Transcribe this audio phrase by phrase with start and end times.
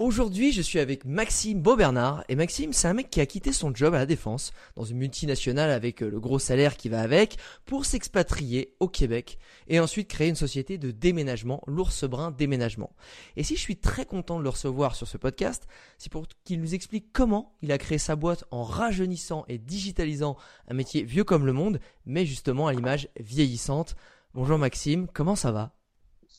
[0.00, 2.24] Aujourd'hui, je suis avec Maxime Beaubernard.
[2.30, 4.96] Et Maxime, c'est un mec qui a quitté son job à la défense, dans une
[4.96, 9.36] multinationale avec euh, le gros salaire qui va avec, pour s'expatrier au Québec
[9.68, 12.96] et ensuite créer une société de déménagement, l'ours brun déménagement.
[13.36, 15.66] Et si je suis très content de le recevoir sur ce podcast,
[15.98, 20.38] c'est pour qu'il nous explique comment il a créé sa boîte en rajeunissant et digitalisant
[20.68, 23.96] un métier vieux comme le monde, mais justement à l'image vieillissante.
[24.32, 25.74] Bonjour Maxime, comment ça va?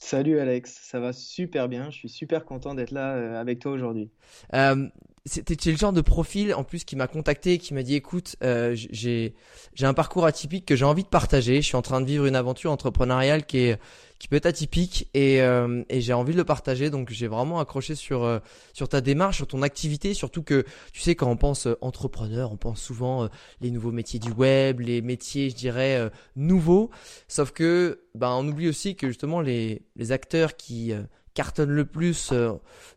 [0.03, 1.91] Salut Alex, ça va super bien.
[1.91, 4.09] Je suis super content d'être là euh, avec toi aujourd'hui.
[4.56, 4.89] Euh,
[5.26, 8.74] c'était le genre de profil en plus qui m'a contacté, qui m'a dit écoute, euh,
[8.76, 9.36] j'ai
[9.76, 11.62] j'ai un parcours atypique que j'ai envie de partager.
[11.62, 13.80] Je suis en train de vivre une aventure entrepreneuriale qui est
[14.18, 16.90] qui peut être atypique et, euh, et j'ai envie de le partager.
[16.90, 18.40] Donc j'ai vraiment accroché sur euh,
[18.74, 22.52] sur ta démarche, sur ton activité, surtout que tu sais quand on pense euh, entrepreneur,
[22.52, 23.30] on pense souvent
[23.62, 26.90] les nouveaux métiers du web, les métiers, je dirais nouveaux.
[27.28, 30.94] Sauf que ben on oublie aussi que justement les les acteurs qui
[31.34, 32.34] cartonnent le plus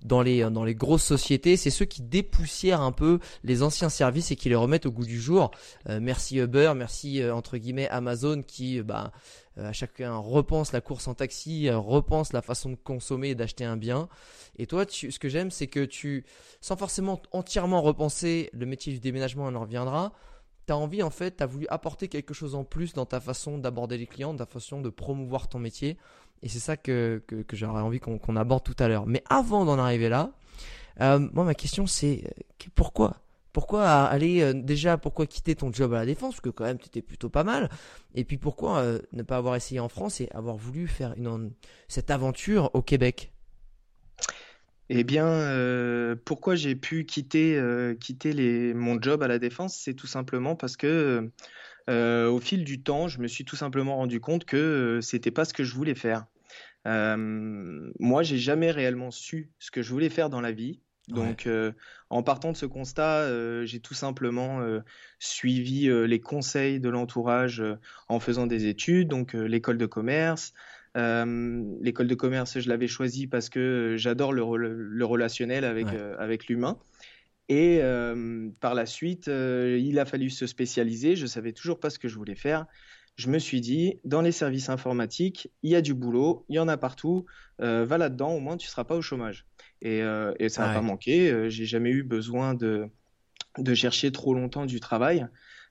[0.02, 4.30] dans les dans les grosses sociétés, c'est ceux qui dépoussièrent un peu les anciens services
[4.30, 5.50] et qui les remettent au goût du jour.
[5.88, 9.12] merci Uber, merci entre guillemets Amazon qui bah
[9.58, 13.34] euh, à chacun repense la course en taxi, euh, repense la façon de consommer et
[13.34, 14.08] d'acheter un bien.
[14.56, 16.24] Et toi, ce que j'aime, c'est que tu,
[16.60, 20.12] sans forcément entièrement repenser le métier du déménagement, on en reviendra,
[20.66, 23.20] tu as envie, en fait, tu as voulu apporter quelque chose en plus dans ta
[23.20, 25.98] façon d'aborder les clients, ta façon de promouvoir ton métier.
[26.42, 29.06] Et c'est ça que, que, j'aurais envie qu'on aborde tout à l'heure.
[29.06, 30.32] Mais avant d'en arriver là,
[31.00, 32.24] euh, moi, ma question, c'est
[32.74, 33.24] pourquoi?
[33.54, 36.34] Pourquoi aller euh, déjà pourquoi quitter ton job à la défense?
[36.34, 37.70] Parce que quand même tu étais plutôt pas mal.
[38.16, 41.52] Et puis pourquoi euh, ne pas avoir essayé en France et avoir voulu faire une,
[41.86, 43.32] cette aventure au Québec?
[44.88, 47.62] Eh bien euh, pourquoi j'ai pu quitter
[48.00, 49.76] quitter mon job à la défense?
[49.76, 51.30] C'est tout simplement parce que
[51.88, 55.54] au fil du temps je me suis tout simplement rendu compte que c'était pas ce
[55.54, 56.26] que je voulais faire.
[56.86, 61.72] moi j'ai jamais réellement su ce que je voulais faire dans la vie donc, euh,
[62.08, 64.80] en partant de ce constat, euh, j'ai tout simplement euh,
[65.18, 67.62] suivi les conseils de l'entourage
[68.08, 70.54] en faisant des études, donc l'école de commerce.
[70.94, 76.78] l'école de commerce, je l'avais choisie parce que j'adore le, relationnel avec, avec l'humain.
[77.48, 77.80] Et
[78.60, 81.14] par la suite, il a fallu se spécialiser.
[81.14, 82.66] Je savais toujours pas ce que je voulais faire.
[83.16, 86.58] Je me suis dit, dans les services informatiques, il y a du boulot, il y
[86.58, 87.26] en a partout.
[87.58, 89.46] va là-dedans, au moins tu seras pas au chômage.
[89.84, 91.30] Euh, et, ça n'a pas manqué.
[91.30, 92.88] Euh, j'ai jamais eu besoin de,
[93.58, 95.26] de chercher trop longtemps du travail.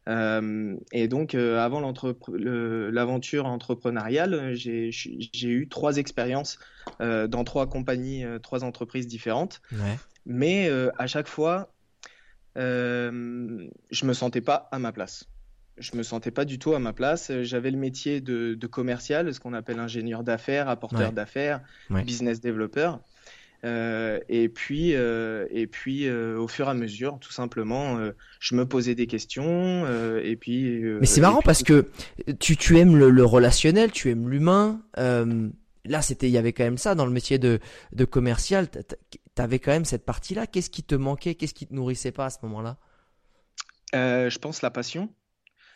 [0.09, 6.59] Euh, et donc, avant l'aventure entrepreneuriale, j'ai eu trois expériences
[6.99, 9.61] dans trois compagnies, trois entreprises différentes.
[10.25, 11.69] Mais à chaque fois,
[12.55, 15.27] je me sentais pas à ma place.
[15.79, 17.31] Je me sentais pas du tout à ma place.
[17.41, 22.93] J'avais le métier de, commercial, ce qu'on appelle ingénieur d'affaires, apporteur d'affaires, business developer.
[23.63, 27.97] Euh, et puis, euh, et puis euh, au fur et à mesure, tout simplement,
[28.39, 29.85] je me posais des questions.
[30.17, 30.81] et puis.
[30.99, 31.89] Mais c'est marrant parce que
[32.39, 34.81] tu, tu aimes le, relationnel, tu aimes l'humain.
[34.95, 37.59] là, c'était, il y avait quand même ça dans le métier de,
[37.93, 38.67] de commercial.
[39.35, 40.47] T'avais quand même cette partie-là.
[40.47, 41.35] Qu'est-ce qui te manquait?
[41.35, 42.77] Qu'est-ce qui te nourrissait pas à ce moment-là?
[43.93, 45.09] Je pense la passion.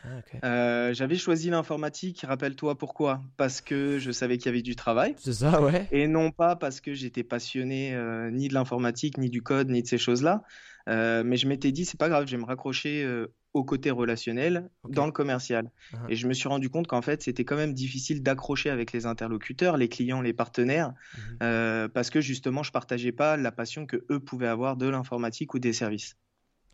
[0.04, 4.76] Ah, euh, j'avais choisi l'informatique, rappelle-toi pourquoi Parce que je savais qu'il y avait du
[4.76, 5.16] travail.
[5.18, 5.88] C'est ça, ouais.
[5.92, 9.82] Et non pas parce que j'étais passionné euh, ni de l'informatique, ni du code, ni
[9.82, 10.44] de ces choses-là.
[10.88, 13.06] Euh, mais je m'étais dit, c'est pas grave, je vais me raccrocher
[13.54, 15.72] au côté relationnel dans le commercial.
[15.94, 15.98] Ah.
[16.10, 19.06] Et je me suis rendu compte qu'en fait, c'était quand même difficile d'accrocher avec les
[19.06, 20.94] interlocuteurs, les clients, les partenaires,
[21.42, 21.90] mhm.
[21.90, 25.60] parce que justement, je partageais pas la passion que eux pouvaient avoir de l'informatique ou
[25.60, 26.16] des services.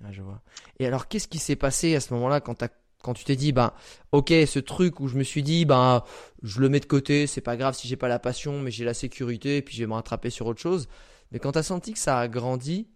[0.04, 0.42] Ah, je vois.
[0.80, 2.70] Et alors, qu'est-ce qui s'est passé à ce moment-là quand tu as
[3.04, 3.74] quand tu t'es dit, ben,
[4.14, 6.04] ok, ce truc où je me suis dit, ben,
[6.42, 8.86] je le mets de côté, c'est pas grave si j'ai pas la passion, mais j'ai
[8.86, 10.88] la sécurité, et puis je vais me rattraper sur autre chose.
[11.32, 12.88] Mais quand tu as senti que ça a grandi,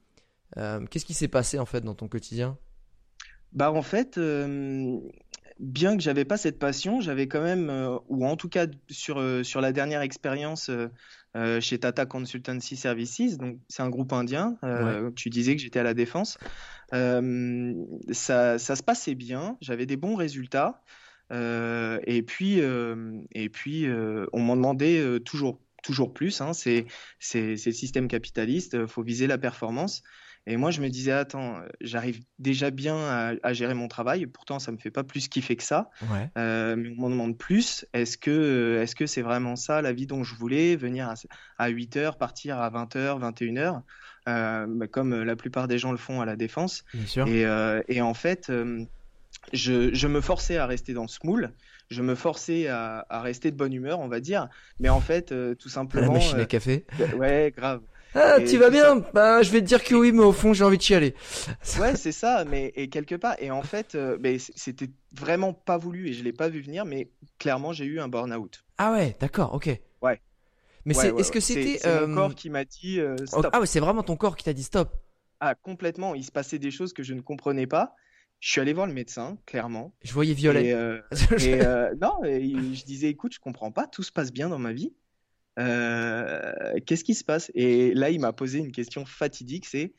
[0.55, 2.57] euh, qu'est-ce qui s'est passé en fait dans ton quotidien?
[3.51, 4.97] Bah en fait, euh,
[5.59, 9.21] bien que j'avais pas cette passion, j'avais quand même, euh, ou en tout cas sur
[9.43, 10.71] sur la dernière expérience
[11.59, 14.57] chez Tata Consultancy Services, donc c'est un groupe indien.
[15.15, 16.37] Tu disais que j'étais à la défense.
[16.93, 17.73] Euh,
[18.11, 20.81] ça, ça, se passait bien, j'avais des bons résultats.
[21.33, 23.87] Euh, et puis, euh, et puis
[24.33, 26.41] on m'en demandait toujours, toujours plus.
[26.41, 26.85] Hein, c'est
[27.33, 30.01] le système capitaliste, il faut viser la performance.
[30.49, 32.95] Et moi, je me disais, attends, j'arrive déjà bien
[33.43, 34.27] à, gérer mon travail.
[34.27, 35.89] Pourtant, ça me fait pas plus kiffer que ça.
[36.37, 37.85] mais on m'en demande plus.
[37.91, 41.15] Est-ce que est-ce que c'est vraiment ça la vie dont je voulais Venir à,
[41.57, 43.81] à 8 heures, partir à 20 heures, 21 heures?
[43.81, 46.83] euh, bah, comme euh, la plupart des gens le font à la défense.
[46.93, 48.51] Et, euh, et, en fait,
[49.53, 51.51] je, je, me forçais à rester dans ce moule
[51.89, 54.49] je me forçais à, à, rester de bonne humeur, on va dire.
[54.81, 56.07] Mais en fait, tout simplement.
[56.07, 56.85] La machine à café.
[57.17, 57.79] ouais, grave.
[58.13, 60.65] Ah, tu vas bien Bah, je vais te dire que oui, mais au fond, j'ai
[60.65, 61.15] envie de chialer.
[61.79, 62.43] ouais, c'est ça.
[62.43, 63.97] Mais et quelque part, et en fait,
[64.57, 66.83] c'était vraiment pas voulu et je l'ai pas vu venir.
[66.83, 67.07] Mais
[67.39, 68.65] clairement, j'ai eu un burn-out.
[68.77, 69.79] Ah ouais, d'accord, ok.
[70.87, 70.93] Ouais.
[70.95, 71.77] Mais c'est, est-ce que c'était.
[71.79, 73.49] C'est mon euh, corps qui m'a dit euh, stop.
[73.51, 74.95] Ah ouais, c'est vraiment ton corps qui t'a dit stop.
[75.39, 76.15] Ah, complètement.
[76.15, 77.93] Il se passait des choses que je ne comprenais pas.
[78.39, 79.93] Je suis allé voir le médecin, clairement.
[80.03, 80.67] Je voyais violet.
[80.67, 81.01] Et, euh,
[82.01, 84.93] non, je disais, écoute, je comprends pas, tout se passe bien dans ma vie.
[85.57, 87.51] Qu'est-ce qui se passe?
[87.55, 89.93] Et là, il m'a posé une question fatidique, c'est,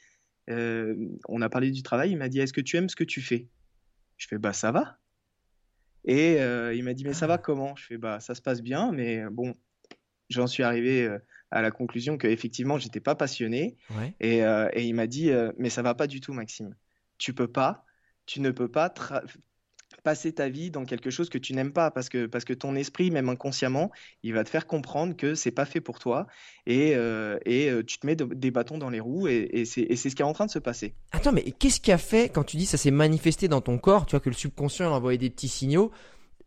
[0.48, 3.20] on a parlé du travail, il m'a dit, est-ce que tu aimes ce que tu
[3.20, 3.48] fais?
[4.18, 4.98] Je fais, bah ça va.
[6.04, 6.34] Et
[6.74, 7.38] il m'a dit, mais ça va ah.
[7.38, 7.74] comment?
[7.74, 9.56] Je fais, bah ça se passe bien, mais bon,
[10.28, 11.18] j'en suis arrivé euh,
[11.50, 13.76] à la conclusion qu'effectivement, j'étais pas passionné.
[14.20, 16.74] Et, euh, et, il m'a dit, euh, mais ça va pas du tout, Maxime.
[17.16, 17.84] Tu peux pas,
[18.26, 18.92] tu ne peux pas
[20.04, 22.76] passer ta vie dans quelque chose que tu n'aimes pas parce que, parce que ton
[22.76, 23.90] esprit, même inconsciemment,
[24.22, 26.26] il va te faire comprendre que c'est pas fait pour toi
[26.66, 30.22] et, et tu te mets des bâtons dans les roues et, et c'est ce qui
[30.22, 30.94] est en train de se passer.
[31.10, 34.06] Attends, mais qu'est-ce qui a fait quand tu dis ça s'est manifesté dans ton corps,
[34.06, 35.90] tu vois que le subconscient a envoyé des petits signaux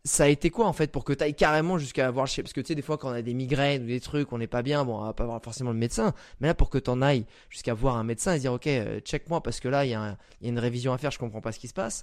[0.04, 2.60] ça a été quoi en fait pour que tu carrément jusqu'à voir chez parce que
[2.60, 4.62] tu sais des fois quand on a des migraines ou des trucs on n'est pas
[4.62, 7.02] bien bon on va pas voir forcément le médecin mais là pour que tu en
[7.02, 9.90] ailles jusqu'à voir un médecin et dire ok euh, check moi parce que là il
[9.90, 12.02] y, a une révision à faire je comprends pas ce qui se passe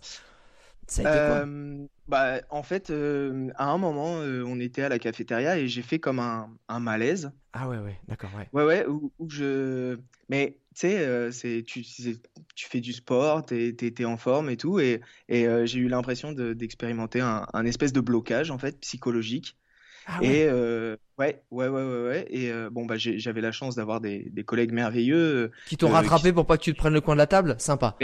[0.89, 4.89] ça a été quoi euh, bah en fait euh, à un moment on était à
[4.89, 8.65] la cafétéria et j'ai fait comme un, un malaise ah ouais ouais d'accord ouais ouais
[8.65, 9.97] ouais où, où je
[10.29, 11.83] mais tu sais, euh, c'est, tu,
[12.55, 14.79] fais du sport, tu es, en forme et tout.
[14.79, 19.57] Et, et euh, j'ai eu l'impression d'expérimenter un, un, espèce de blocage, en fait, psychologique.
[20.11, 22.27] Ah et euh, ouais, ouais, ouais, ouais, ouais.
[22.29, 25.51] Et bon, bah, j'avais la chance d'avoir des, des, collègues merveilleux.
[25.67, 27.55] Qui t'ont rattrapé pour pas que tu te prennes le coin de la table?
[27.59, 27.95] Sympa.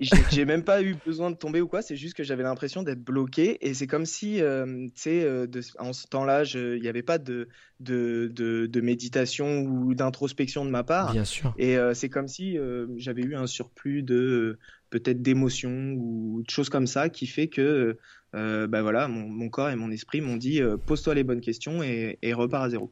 [0.00, 3.04] J'ai même pas eu besoin de tomber ou quoi, c'est juste que j'avais l'impression d'être
[3.04, 5.46] bloqué et c'est comme si, tu sais,
[5.78, 10.70] en ce temps-là, il n'y avait pas de, de, de, de méditation ou d'introspection de
[10.70, 11.12] ma part.
[11.12, 11.54] Bien sûr.
[11.58, 12.58] Et c'est comme si
[12.96, 14.58] j'avais eu un surplus de
[14.92, 17.98] peut-être d'émotions ou de choses comme ça qui fait que
[18.34, 22.18] euh, bah voilà, mon, corps et mon esprit m'ont dit pose-toi les bonnes questions et,
[22.22, 22.90] et repars à zéro.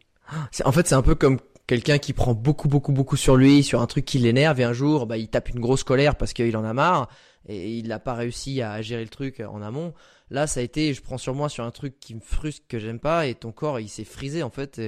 [0.64, 1.38] En fait, c'est un peu comme
[1.70, 4.72] quelqu'un qui prend beaucoup, beaucoup, beaucoup sur lui, sur un truc qui l'énerve, et un
[4.72, 7.08] jour, bah, il tape une grosse colère parce qu'il en a marre,
[7.48, 9.94] et il n'a pas réussi à gérer le truc en amont.
[10.30, 12.80] Là, ça a été, je prends sur moi sur un truc qui me frustre, que
[12.80, 14.80] j'aime pas, et ton corps, il s'est frisé, en fait.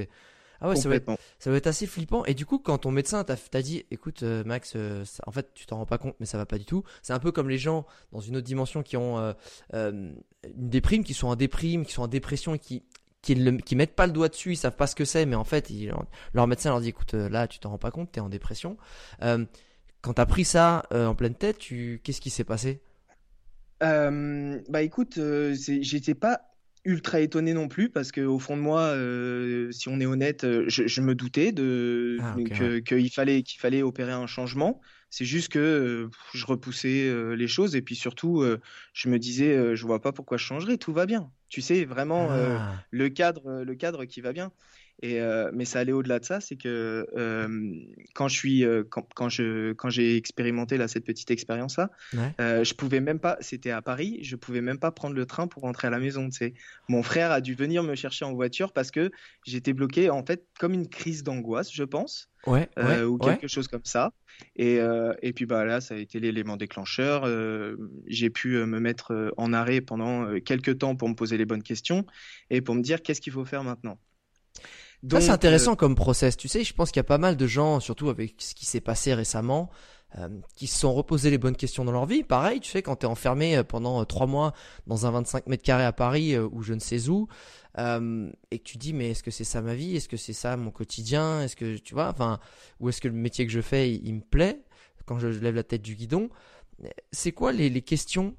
[0.63, 2.25] Ah ouais, ça va, être, ça va être assez flippant.
[2.25, 5.67] Et du coup, quand ton médecin t'a dit, écoute, euh, Max, euh, en fait, tu
[5.67, 6.85] t'en rends pas compte, mais ça va pas du tout.
[7.03, 9.33] C'est un peu comme les gens dans une autre dimension qui ont euh,
[9.75, 10.15] une
[10.55, 12.85] déprime, qui sont en déprime, qui sont en dépression et qui
[13.23, 15.37] qui, le, qui mettent pas le doigt dessus, ils savent pas ce que c'est, mais
[15.37, 15.73] en fait,
[16.35, 18.77] leur médecin leur dit, écoute, euh, là, tu t'en rends pas compte, t'es en dépression.
[19.23, 19.45] Euh,
[20.03, 22.83] quand t'as pris ça euh, en pleine tête, tu, qu'est-ce qui s'est passé?
[23.83, 25.19] Euh, Bah, écoute,
[25.53, 26.52] j'étais pas
[26.85, 28.95] ultra étonné non plus parce que au fond de moi,
[29.73, 32.37] si on est honnête, je, je me doutais de ah,
[32.85, 34.81] qu'il fallait qu'il fallait opérer un changement.
[35.11, 38.45] C'est juste que je repoussais les choses et puis surtout,
[38.95, 41.31] je me disais, je vois pas pourquoi je changerais, tout va bien.
[41.49, 42.75] Tu sais vraiment ah.
[42.91, 44.53] le cadre, le cadre qui va bien.
[45.05, 47.75] Et, euh, mais ça allait au-delà de ça, c'est que euh,
[48.15, 51.91] quand je suis, euh, quand, quand, je, quand j'ai expérimenté là cette petite expérience là,
[52.15, 52.65] ouais.
[52.65, 55.63] je pouvais même pas, c'était à Paris, je pouvais même pas prendre le train pour
[55.63, 56.29] rentrer à la maison.
[56.29, 56.55] Tu sais,
[56.89, 59.11] mon frère a dû venir me chercher en voiture parce que
[59.45, 62.29] j'étais bloqué en fait comme une crise d'angoisse, je pense.
[62.47, 64.13] Ouais, ouais, ou quelque chose comme ça.
[64.57, 64.79] Et,
[65.23, 67.29] et puis bah là, ça a été l'élément déclencheur.
[68.07, 72.07] J'ai pu me mettre en arrêt pendant quelques temps pour me poser les bonnes questions
[72.51, 73.99] et pour me dire qu'est-ce qu'il faut faire maintenant?
[75.03, 76.37] Donc, ça c'est intéressant comme process.
[76.37, 78.67] Tu sais, je pense qu'il y a pas mal de gens, surtout avec ce qui
[78.67, 79.71] s'est passé récemment,
[80.19, 82.23] euh, qui se sont reposés les bonnes questions dans leur vie.
[82.23, 84.53] Pareil, tu sais, quand tu es enfermé pendant trois mois
[84.87, 87.29] dans un 25 mètres carrés à Paris ou je ne sais où,
[87.79, 89.97] euh, et que tu dis mais est-ce que c'est ça ma vie?
[89.97, 91.43] Est-ce que c'est ça mon quotidien?
[91.43, 92.39] Est-ce que tu vois Enfin,
[92.81, 94.63] ou est-ce que le métier que je fais il, me plaît?
[95.07, 96.29] Quand je lève la tête du guidon
[97.11, 98.37] C'est quoi les, les, questions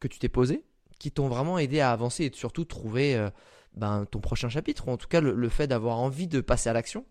[0.00, 0.64] que tu t'es posées
[0.98, 3.30] qui t'ont vraiment aidé à avancer et surtout trouver euh,
[3.74, 6.72] ben, ton prochain chapitre, ou en tout cas le, fait d'avoir envie de passer à
[6.72, 7.04] l'action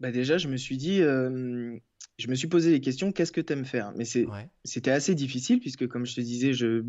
[0.00, 1.76] bah déjà, je me suis dit, euh,
[2.16, 3.92] je me suis posé les questions, qu'est-ce que tu aimes faire?
[3.96, 4.06] Mais
[4.64, 6.82] c'était assez difficile, puisque comme je te disais, je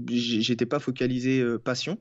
[0.50, 2.00] n'étais pas focalisé euh, passion.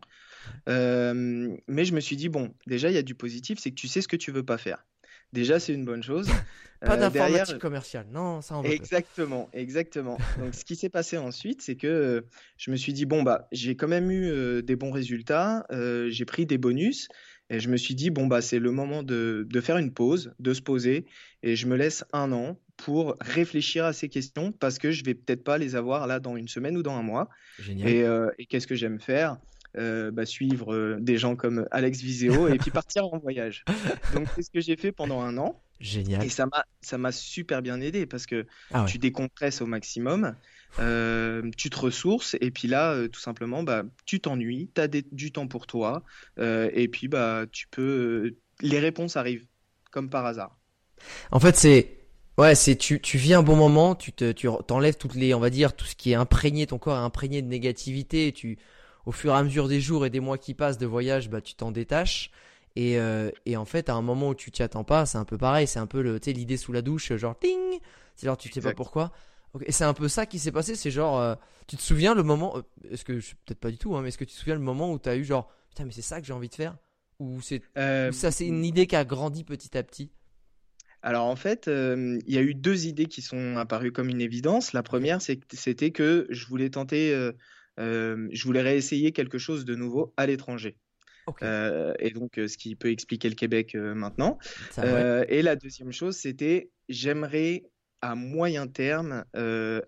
[0.68, 3.74] Euh, mais je me suis dit, bon, déjà, il y a du positif, c'est que
[3.74, 4.86] tu sais ce que tu veux pas faire.
[5.32, 6.28] Déjà, c'est une bonne chose.
[6.80, 10.16] Pas euh, d'informatique commerciale, non, ça en Exactement, exactement.
[10.38, 12.20] Donc, ce qui s'est passé ensuite, c'est que euh,
[12.56, 16.24] je me suis dit bon bah, j'ai quand même eu euh, des bons résultats, j'ai
[16.24, 17.08] pris des bonus,
[17.50, 20.32] et je me suis dit bon bah, c'est le moment de, de, faire une pause,
[20.38, 21.04] de se poser,
[21.42, 25.12] et je me laisse un an pour réfléchir à ces questions parce que je vais
[25.12, 27.28] peut-être pas les avoir là dans une semaine ou dans un mois.
[27.58, 27.88] Génial.
[27.88, 29.36] Et, et qu'est-ce que j'aime faire?
[29.76, 33.64] Euh, bah, suivre euh, des gens comme Alex Viseo et puis partir en voyage.
[34.14, 35.60] Donc c'est ce que j'ai fait pendant un an.
[35.78, 36.24] Génial.
[36.24, 40.34] Et ça m'a ça m'a super bien aidé parce que ah tu décompresses au maximum,
[40.78, 45.32] euh, tu te ressources et puis là tout simplement bah tu t'ennuies, tu as du
[45.32, 46.02] temps pour toi
[46.36, 49.46] et puis bah tu peux les réponses arrivent
[49.90, 50.58] comme par hasard.
[51.30, 52.00] En fait c'est
[52.40, 55.40] Ouais, c'est tu, tu vis un bon moment, tu te tu t'enlèves toutes les on
[55.40, 58.58] va dire tout ce qui est imprégné ton corps est imprégné de négativité, tu
[59.06, 61.40] au fur et à mesure des jours et des mois qui passent de voyage, bah,
[61.40, 62.30] tu t'en détaches.
[62.76, 65.24] Et, euh, et, en fait, à un moment où tu t'y attends pas, c'est un
[65.24, 65.66] peu pareil.
[65.66, 67.58] C'est un peu le, l'idée sous la douche, genre ting.
[68.14, 69.12] C'est genre tu sais pas pourquoi.
[69.66, 70.76] Et c'est un peu ça qui s'est passé.
[70.76, 71.34] C'est genre, euh,
[71.66, 72.56] tu te souviens le moment.
[72.56, 74.54] Euh, est-ce que je peut-être pas du tout, hein, mais est-ce que tu te souviens
[74.54, 76.54] le moment où tu as eu genre putain mais c'est ça que j'ai envie de
[76.54, 76.76] faire?
[77.18, 80.10] Ou c'est ça c'est une idée qui a grandi petit à petit?
[81.02, 84.72] Alors en fait, il y a eu deux idées qui sont apparues comme une évidence.
[84.72, 87.32] La première, c'était que je voulais tenter euh,
[87.78, 90.76] je voulais réessayer quelque chose de nouveau à l'étranger.
[91.42, 94.38] Euh, et donc, euh, ce qui peut expliquer le Québec maintenant.
[94.76, 97.64] et la deuxième chose, c'était j'aimerais
[98.02, 99.24] à moyen terme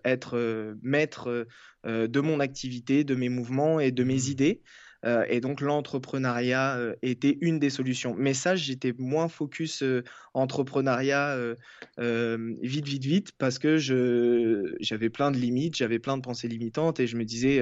[0.05, 1.47] être maître
[1.85, 4.31] de mon activité, de mes mouvements et de mes mmh.
[4.31, 4.61] idées.
[5.05, 8.15] Euh, et donc l'entrepreneuriat euh, était une des solutions.
[8.17, 11.37] Mais ça, j'étais moins focus euh, entrepreneuriat
[11.97, 13.77] vite, vite, vite, parce que
[14.79, 17.61] j'avais plein de limites, j'avais plein de pensées limitantes et je me disais,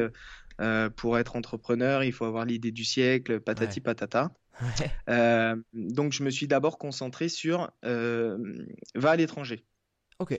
[0.95, 4.31] pour être entrepreneur, il faut avoir l'idée du siècle, patati patata.
[5.73, 9.65] donc je me suis d'abord concentré sur va à l'étranger.
[10.19, 10.37] Ok.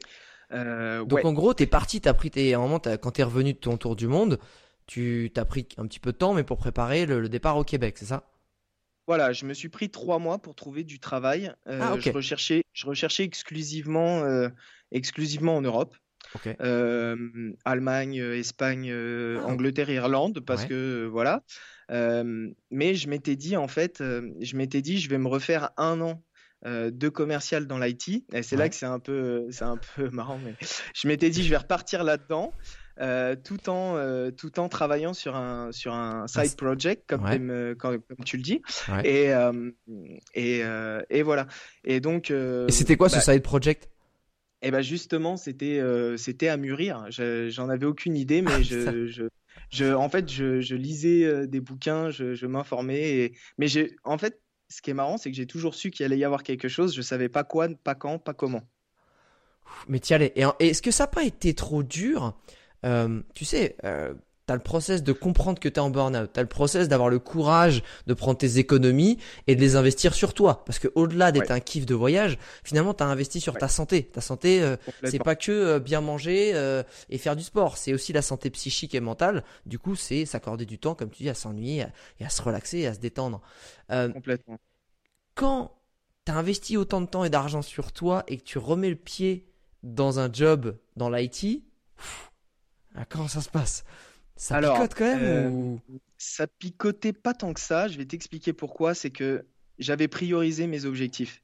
[0.50, 3.24] donc en gros, tu es parti, tu as pris tes, un moment, quand tu es
[3.24, 4.38] revenu de ton tour du monde,
[4.86, 7.96] tu t'as pris un petit peu de temps, mais pour préparer le, départ au Québec,
[7.98, 8.28] c'est ça?
[9.06, 11.52] Voilà, je me suis pris trois mois pour trouver du travail.
[11.66, 14.48] Euh, ah, je, recherchais, je recherchais exclusivement, euh,
[14.92, 15.96] exclusivement en Europe.
[16.62, 19.44] Euh, Allemagne, Espagne, ah.
[19.44, 21.42] Angleterre, Irlande, parce que voilà.
[21.90, 26.22] mais je m'étais dit en fait, je m'étais dit, je vais me refaire un an
[26.64, 28.24] de commercial dans l'IT.
[28.32, 30.54] Et c'est là que c'est un peu, c'est un peu marrant, mais
[30.94, 32.54] je m'étais dit, je vais repartir là-dedans.
[33.00, 37.24] Euh, tout en euh, tout en travaillant sur un sur un side project comme,
[37.78, 38.60] comme, tu le dis.
[39.04, 39.70] Et euh,
[40.34, 40.62] et,
[41.10, 41.46] et, voilà.
[41.84, 43.88] Et donc et c'était quoi ce bah side project?
[44.64, 45.80] Et eh ben justement c'était
[46.16, 47.06] c'était à mûrir.
[47.08, 49.24] J'en avais aucune idée mais je, je,
[49.70, 54.40] je, en fait je, je lisais des bouquins je, m'informais et mais j'ai en fait
[54.68, 56.94] ce qui est marrant c'est que j'ai toujours su qu'il allait y avoir quelque chose.
[56.94, 58.62] Je savais pas quoi pas quand pas comment.
[59.88, 62.34] Mais tiens, et est-ce que ça n'a pas été trop dur?
[62.84, 64.14] Euh, tu sais, euh,
[64.46, 66.30] T'as le process de comprendre que tu es en burn-out.
[66.32, 70.34] T'as le process d'avoir le courage de prendre tes économies et de les investir sur
[70.34, 70.64] toi.
[70.64, 74.02] Parce que au-delà d'être un kiff de voyage, finalement, t'as investi sur ta santé.
[74.02, 77.76] Ta santé, euh, c'est pas que euh, bien manger euh, et faire du sport.
[77.76, 79.44] C'est aussi la santé psychique et mentale.
[79.64, 81.86] Du coup, c'est s'accorder du temps, comme tu dis, à s'ennuyer
[82.18, 83.42] et à se relaxer et à se détendre.
[83.88, 84.58] Complètement.
[85.36, 85.72] Quand
[86.24, 89.46] t'as investi autant de temps et d'argent sur toi et que tu remets le pied
[89.84, 91.62] dans un job dans l'IT,
[92.94, 93.84] ah, comment ça se passe?
[94.36, 95.76] Ça picote quand même euh,
[96.18, 97.88] Ça picotait pas tant que ça.
[97.88, 98.94] Je vais t'expliquer pourquoi.
[98.94, 99.46] C'est que
[99.78, 101.42] j'avais priorisé mes objectifs.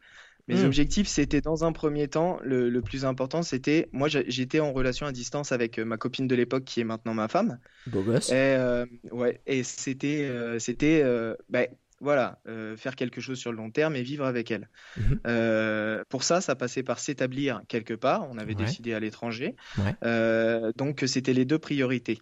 [0.49, 0.65] Mes Hmm.
[0.65, 5.07] objectifs, c'était dans un premier temps, le, le plus important, c'était, moi j'étais en relation
[5.07, 7.59] à distance avec euh, ma copine de l'époque qui est maintenant ma femme.
[7.87, 8.29] Beau gosse.
[8.29, 11.03] Et, euh, ouais, et c'était, euh, c'était
[11.49, 11.67] ben,
[12.01, 14.69] voilà, euh, faire quelque chose sur le long terme et vivre avec elle.
[14.97, 15.21] Mhm.
[15.27, 18.27] Euh, pour ça, ça passait par s'établir quelque part.
[18.31, 18.65] On avait Ouais.
[18.65, 19.57] décidé à l'étranger.
[19.79, 19.95] Ouais.
[20.05, 22.19] Euh, donc, c'était les deux priorités.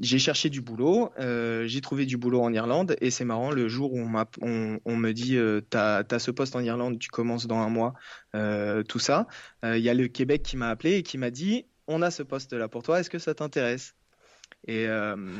[0.00, 3.92] J'ai cherché du boulot, j'ai trouvé du boulot en Irlande et c'est marrant, le jour
[3.92, 5.36] où on, m'a- on, on me dit
[5.70, 7.94] t'as, t'as ce poste en Irlande, tu commences dans un mois,
[8.88, 9.26] tout ça,
[9.64, 12.22] il y a le Québec qui m'a appelé et qui m'a dit on a ce
[12.22, 13.94] poste-là pour toi, est-ce que ça t'intéresse?
[14.66, 14.86] Et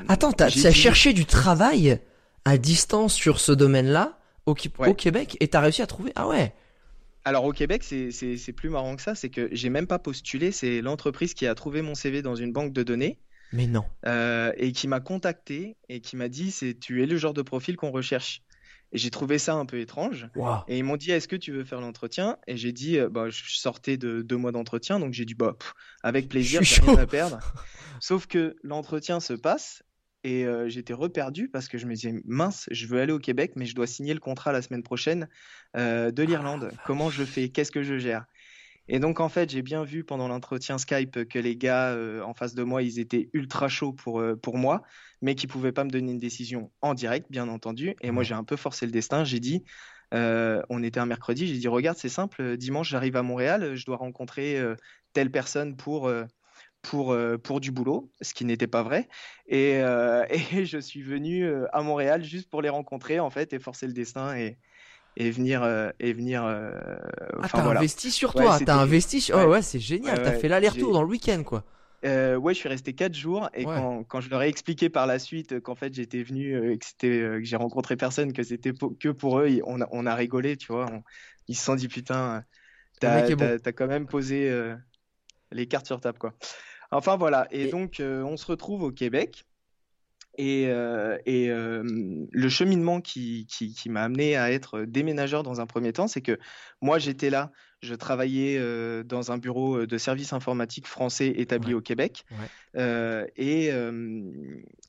[0.09, 2.01] Attends, t'as dit- cherché du travail?
[2.45, 4.89] À distance sur ce domaine-là au, Ouais.
[4.89, 6.13] au Québec et t'as réussi à trouver.
[6.15, 6.53] Ah ouais.
[7.25, 10.83] Alors au Québec, c'est, plus marrant que ça, c'est que j'ai même pas postulé, c'est
[10.83, 13.19] l'entreprise qui a trouvé mon CV dans une banque de données
[13.53, 13.85] Mais non.
[14.07, 17.41] euh, et qui m'a contacté et qui m'a dit c'est tu es le genre de
[17.43, 18.43] profil qu'on recherche.
[18.93, 20.29] Et j'ai trouvé ça un peu étrange.
[20.37, 20.61] Waouh.
[20.69, 22.37] Et ils m'ont dit est-ce que tu veux faire l'entretien?
[22.47, 25.57] Et j'ai dit euh, bah, je sortais de deux mois d'entretien, donc j'ai dit bah
[25.59, 25.73] pff,
[26.03, 27.39] avec plaisir, j'ai rien à perdre.
[28.01, 29.83] Sauf que l'entretien se passe
[30.25, 33.53] et euh, j'étais reperdu parce que je me disais mince, je veux aller au Québec,
[33.57, 35.29] mais je dois signer le contrat la semaine prochaine
[35.77, 36.73] euh, de l'Irlande.
[36.87, 37.51] Comment je fais?
[37.51, 38.25] Qu'est-ce que je gère?
[38.89, 42.33] Et donc en fait, j'ai bien vu pendant l'entretien Skype que les gars euh, en
[42.33, 44.83] face de moi, ils étaient ultra chauds pour pour moi,
[45.21, 47.95] mais qui pouvaient pas me donner une décision en direct, bien entendu.
[48.01, 49.25] Et moi, j'ai un peu forcé le destin.
[49.25, 49.63] J'ai dit
[50.13, 53.97] on était un mercredi, j'ai dit regarde, c'est simple, dimanche j'arrive à Montréal, je dois
[53.97, 54.63] rencontrer
[55.13, 56.09] telle personne pour,
[56.85, 59.09] pour, euh, pour du boulot, ce qui n'était pas vrai.
[59.49, 63.53] Et, euh, et je suis venu euh, à Montréal juste pour les rencontrer en fait
[63.55, 64.59] et forcer le destin et,
[65.17, 65.63] et venir.
[65.65, 66.73] euh, et venir euh,
[67.41, 67.81] Ah, t'as voilà.
[67.81, 68.59] investi sur toi.
[68.61, 69.37] T'as investi sur.
[69.37, 69.45] ouais.
[69.45, 70.19] Oh ouais, c'est génial.
[70.19, 71.65] Ouais, T'as fait l'aller-retour dans le week-end, quoi.
[72.05, 73.71] Euh, ouais, je suis resté quatre jours et Ouais.
[73.71, 76.79] quand, quand je leur ai expliqué par la suite qu'en fait j'étais venu, euh, et
[76.79, 80.05] que c'était, euh, que j'ai rencontré personne, que c'était que pour eux, on a, on
[80.05, 80.87] a rigolé, tu vois.
[80.93, 81.03] on-
[81.49, 82.45] ils se sont dit putain,
[83.01, 83.55] t'as, bon.
[83.61, 84.51] t'as- quand même posé
[85.53, 86.35] les cartes sur table, quoi.
[86.95, 89.45] Enfin voilà, et, Et- donc euh, on se retrouve au Québec.
[90.37, 91.85] Et, euh, et euh,
[92.33, 96.23] le cheminement qui, qui, qui m'a amené à être déménageur dans un premier temps, c'est
[96.23, 96.41] que
[96.81, 97.53] moi j'étais là,
[97.83, 101.75] je travaillais euh, dans un bureau de services informatiques français établi Ouais.
[101.75, 102.25] au Québec.
[102.33, 103.27] Ouais.
[103.37, 103.71] Et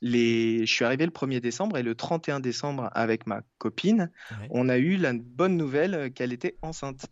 [0.01, 0.65] les...
[0.65, 4.47] je suis arrivé le 1er décembre et le 31 décembre avec ma copine, Ouais.
[4.49, 7.05] on a eu la bonne nouvelle qu'elle était enceinte.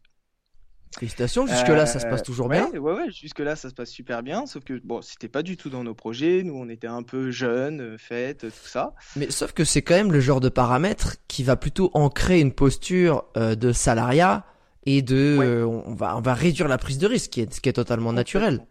[1.00, 1.48] Félicitations.
[1.48, 2.80] Jusque-là, ça se Euh, passe toujours ouais, bien.
[2.80, 4.46] Ouais, ouais, jusque-là, ça se passe super bien.
[4.46, 6.44] Sauf que, bon, c'était pas du tout dans nos projets.
[6.44, 8.94] Nous, on était un peu jeunes, euh, fêtes, tout ça.
[9.16, 12.54] Mais sauf que c'est quand même le genre de paramètre qui va plutôt ancrer une
[12.54, 14.46] posture euh, de salariat
[14.86, 15.46] et de Ouais.
[15.46, 17.70] euh, on va on va réduire la prise de risque, ce qui est, ce qui
[17.70, 18.68] est totalement naturel.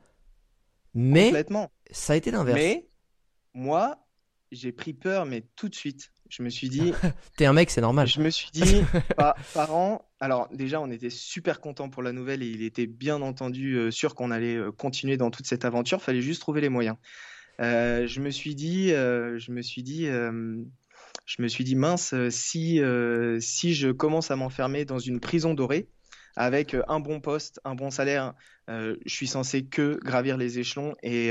[0.95, 1.71] Mais Complètement.
[1.91, 2.59] ça a été l'inverse.
[2.59, 2.89] Mais,
[3.55, 3.99] moi,
[4.51, 6.12] j'ai pris peur, mais tout de suite.
[6.33, 6.93] Je me suis dit,
[7.37, 8.07] T'es un mec, c'est normal.
[8.07, 8.81] je me suis dit,
[9.17, 13.21] pa- parents, alors déjà, on était super contents pour la nouvelle et il était bien
[13.21, 16.01] entendu euh, sûr qu'on allait euh, continuer dans toute cette aventure.
[16.01, 16.97] Fallait juste trouver les moyens.
[17.61, 20.57] Euh, je me suis dit, euh, je me suis dit, euh,
[21.27, 22.81] je me suis dit mince, si
[23.41, 25.87] si je commence à m'enfermer dans une prison dorée
[26.35, 28.33] avec un bon poste, un bon salaire,
[28.69, 31.31] je suis censé que gravir les échelons et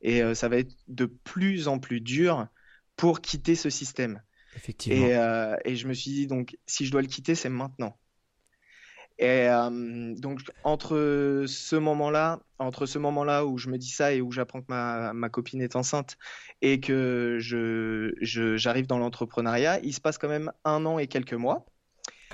[0.00, 2.48] et ça va être de plus en plus dur
[2.96, 4.22] pour quitter ce système.
[4.58, 5.06] Effectivement.
[5.06, 7.96] Et, euh, et je me suis dit, donc, si je dois le quitter, c'est maintenant.
[9.20, 14.20] Et euh, donc, entre ce moment-là, entre ce moment-là où je me dis ça et
[14.20, 16.18] où j'apprends que ma, ma copine est enceinte
[16.60, 21.06] et que je, je, j'arrive dans l'entrepreneuriat, il se passe quand même un an et
[21.06, 21.66] quelques mois.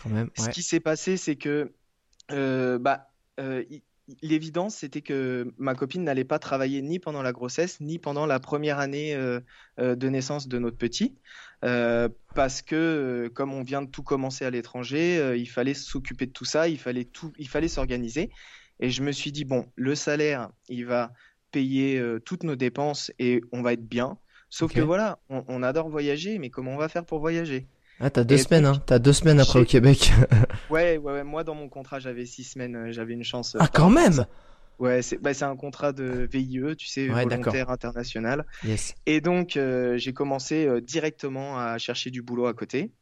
[0.03, 0.31] Quand même.
[0.37, 1.73] Ce qui s'est passé, c'est que
[2.33, 3.09] euh, bah,
[4.23, 8.41] l'évidence, c'était que ma copine n'allait pas travailler ni pendant la grossesse, ni pendant la
[8.41, 9.41] première année euh,
[9.79, 11.17] euh, de naissance de notre petit,
[11.64, 15.74] euh, parce que euh, comme on vient de tout commencer à l'étranger, euh, il fallait
[15.74, 18.31] s'occuper de tout ça, il fallait tout, il fallait s'organiser.
[18.81, 21.12] Et je me suis dit bon, le salaire, il va
[21.53, 24.18] payer euh, toutes nos dépenses et on va être bien.
[24.50, 27.68] Sauf que voilà, on, on adore voyager, mais comment on va faire pour voyager?
[28.00, 28.83] Ah, t'as deux Et semaines, donc, hein.
[28.87, 30.12] T'as deux semaines après au Québec.
[30.68, 33.57] Ouais, ouais, ouais, moi dans mon contrat j'avais six semaines, j'avais une chance.
[33.59, 34.27] ah, quand même.
[34.79, 38.45] Ouais, c'est bah, c'est un contrat de VIE, tu sais, Ouais, volontaire international.
[38.65, 38.95] Yes.
[39.07, 42.93] Et donc euh, j'ai commencé euh, directement à chercher du boulot à côté.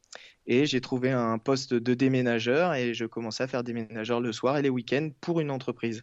[0.47, 4.57] Et j'ai trouvé un poste de déménageur et je commençais à faire déménageur le soir
[4.59, 6.03] et les week-ends pour une entreprise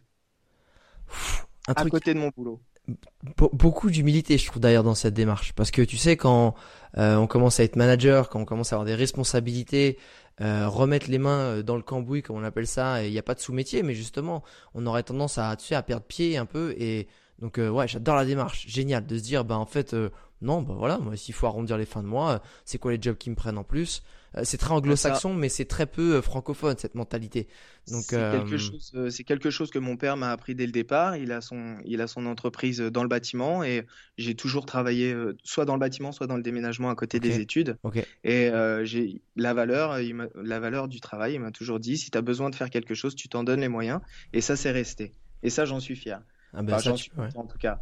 [1.68, 2.60] Un à truc côté de mon boulot.
[2.88, 6.54] Be- beaucoup d'humilité, je trouve d'ailleurs dans cette démarche, parce que tu sais quand
[6.98, 9.98] euh, on commence à être manager, quand on commence à avoir des responsabilités,
[10.40, 13.18] euh, remettre les mains euh, dans le cambouis, comme on appelle ça, et il n'y
[13.18, 14.42] a pas de sous-métier, mais justement,
[14.74, 17.08] on aurait tendance à, tu sais, à perdre pied un peu et
[17.40, 19.94] Donc ouais, j'adore la démarche, génial de se dire bah en fait
[20.42, 23.16] non, bah voilà, moi s'il faut arrondir les fins de mois, c'est quoi les jobs
[23.16, 24.02] qui me prennent en plus?
[24.44, 27.48] C'est très anglo-saxon, mais c'est très peu euh, francophone cette mentalité.
[27.88, 30.72] Donc c'est quelque euh, chose, c'est quelque chose que mon père m'a appris dès le
[30.72, 31.16] départ.
[31.16, 33.86] Il a son, il a son entreprise dans le bâtiment et
[34.18, 37.76] j'ai toujours travaillé soit dans le bâtiment, soit dans le déménagement à côté des études.
[38.22, 38.50] Et
[38.84, 39.98] j'ai la valeur,
[40.34, 41.34] la valeur du travail.
[41.34, 43.60] Il m'a toujours dit, si tu as besoin de faire quelque chose, tu t'en donnes
[43.60, 44.00] les moyens.
[44.32, 45.12] Et ça, c'est resté.
[45.42, 46.22] Et ça, j'en suis fier.
[46.52, 47.78] Ah ben ça, suis en tout cas.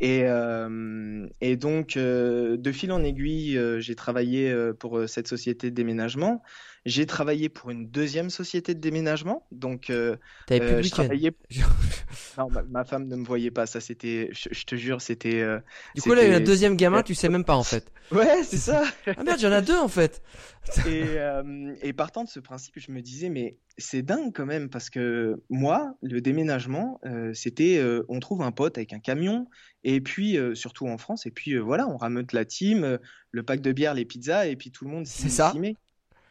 [0.00, 5.70] Et, euh, et donc, euh, de fil en aiguille, euh, j'ai travaillé pour cette société
[5.70, 6.42] de déménagement.
[6.84, 9.46] J'ai travaillé pour une deuxième société de déménagement.
[9.50, 10.16] Donc, euh,
[10.50, 11.32] euh je travaillais.
[12.38, 13.66] non, ma, femme ne me voyait pas.
[13.66, 14.30] Ça, c'était.
[14.32, 15.40] Je, te jure, c'était.
[15.40, 15.58] Euh,
[15.94, 17.92] du coup, là, il y a un deuxième gamin, tu sais même pas en fait.
[18.10, 18.84] Ouais, c'est ça.
[19.06, 20.22] ah merde, il y en a deux en fait.
[20.86, 24.70] et, euh, et partant de ce principe, je me disais, mais c'est dingue quand même
[24.70, 27.02] parce que moi, le déménagement,
[27.34, 29.46] c'était, on trouve un pote avec un camion
[29.84, 32.98] et puis surtout en France, et puis voilà, on rameute la team,
[33.30, 35.52] le pack de bière, les pizzas, et puis tout le monde s'y ça.
[35.54, 35.76] met.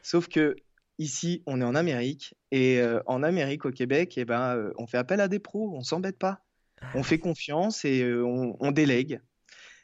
[0.07, 0.55] Sauf que
[0.99, 4.87] ici, on est en Amérique et euh, en Amérique, au Québec, eh ben, euh, on
[4.87, 6.45] fait appel à des pros, on s'embête pas.
[6.93, 9.19] On fait confiance et euh, on, délègue.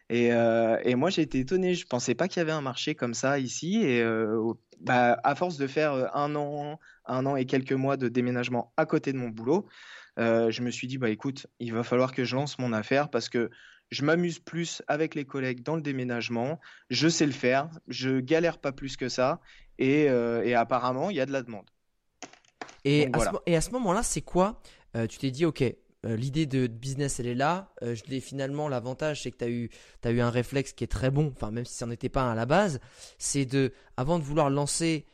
[0.10, 0.32] Et,
[0.96, 1.76] moi, j'ai été étonné.
[1.76, 3.84] Je pensais pas qu'il y avait un marché comme ça ici.
[3.84, 4.02] Et
[4.80, 8.86] bah, à force de faire un an, un an et quelques mois de déménagement à
[8.86, 9.68] côté de mon boulot,
[10.18, 13.28] je me suis dit, bah écoute, il va falloir que je lance mon affaire parce
[13.28, 13.50] que
[13.94, 16.60] je m'amuse plus avec les collègues dans le déménagement,
[16.90, 19.40] je sais le faire, je galère pas plus que ça,
[19.80, 21.66] et, euh, apparemment, il y a de la demande.
[22.86, 24.60] Et, à, ce, et à ce moment-là, c'est quoi?
[24.96, 27.74] Euh, Tu t'es dit, ok, euh, l'idée de business, elle est là.
[27.82, 29.70] je l'ai finalement, l'avantage, c'est que tu as eu,
[30.04, 32.24] as eu un réflexe qui est très bon, enfin, même si ça n'en était pas
[32.24, 32.80] un à la base,
[33.18, 35.06] c'est de, avant de vouloir lancer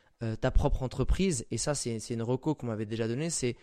[0.41, 3.55] ta propre entreprise, et ça, c'est une reco qu'on m'avait déjà donné, c'est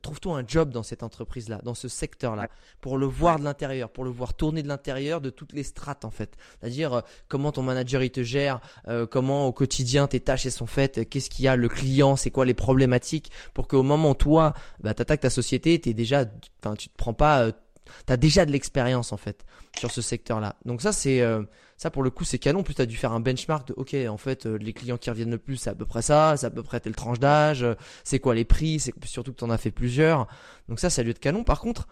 [0.00, 2.48] trouve-toi un job dans cette entreprise-là, dans ce secteur-là,
[2.80, 6.04] pour le voir de l'intérieur, pour le voir tourner de l'intérieur de toutes les strates
[6.04, 6.36] en fait.
[6.60, 10.66] C'est-à-dire euh, comment ton manager il te gère, euh, comment au quotidien tes tâches sont
[10.66, 14.14] faites, qu'est-ce qu'il y a, le client, c'est quoi les problématiques, pour qu'au moment où
[14.14, 16.24] toi, bah, t'attaques ta société, t'es déjà,
[16.62, 17.52] enfin tu te prends pas
[17.88, 19.44] euh, tu as déjà de l'expérience en fait
[19.78, 20.56] sur ce secteur-là.
[20.64, 21.42] Donc ça c'est euh,
[21.76, 22.62] ça pour le coup c'est canon.
[22.62, 25.10] Plus tu as dû faire un benchmark de OK, en fait euh, les clients qui
[25.10, 27.62] reviennent le plus c'est à peu près ça, c'est à peu près telle tranche d'âge,
[27.62, 30.26] euh, c'est quoi les prix, c'est surtout que tu en as fait plusieurs.
[30.68, 31.44] Donc ça a dû être canon.
[31.44, 31.88] Par contre,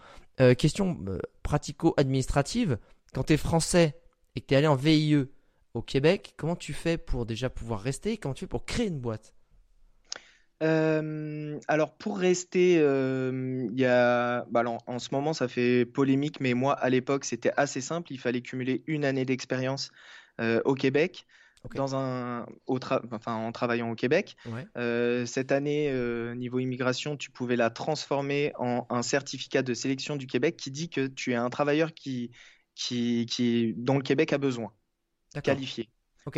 [0.57, 0.97] question
[1.43, 2.79] pratico-administrative,
[3.13, 4.01] quand tu es français
[4.35, 5.25] et que tu es allé en VIE
[5.73, 8.17] au Québec, comment tu fais pour déjà pouvoir rester?
[8.17, 9.33] Comment tu fais pour créer une boîte?
[10.61, 16.53] Euh, alors pour rester, euh, y a, bah, en ce moment ça fait polémique, mais
[16.53, 18.11] moi à l'époque c'était assez simple.
[18.11, 19.91] Il fallait cumuler une année d'expérience
[20.39, 21.25] euh, au Québec,
[21.75, 24.35] dans un, enfin, en travaillant au Québec.
[25.25, 25.91] cette année
[26.35, 30.89] niveau immigration, tu pouvais la transformer en un certificat de sélection du Québec qui dit
[30.89, 32.31] que tu es un travailleur qui,
[32.75, 34.71] qui, qui dont le Québec a besoin,
[35.43, 35.89] qualifié.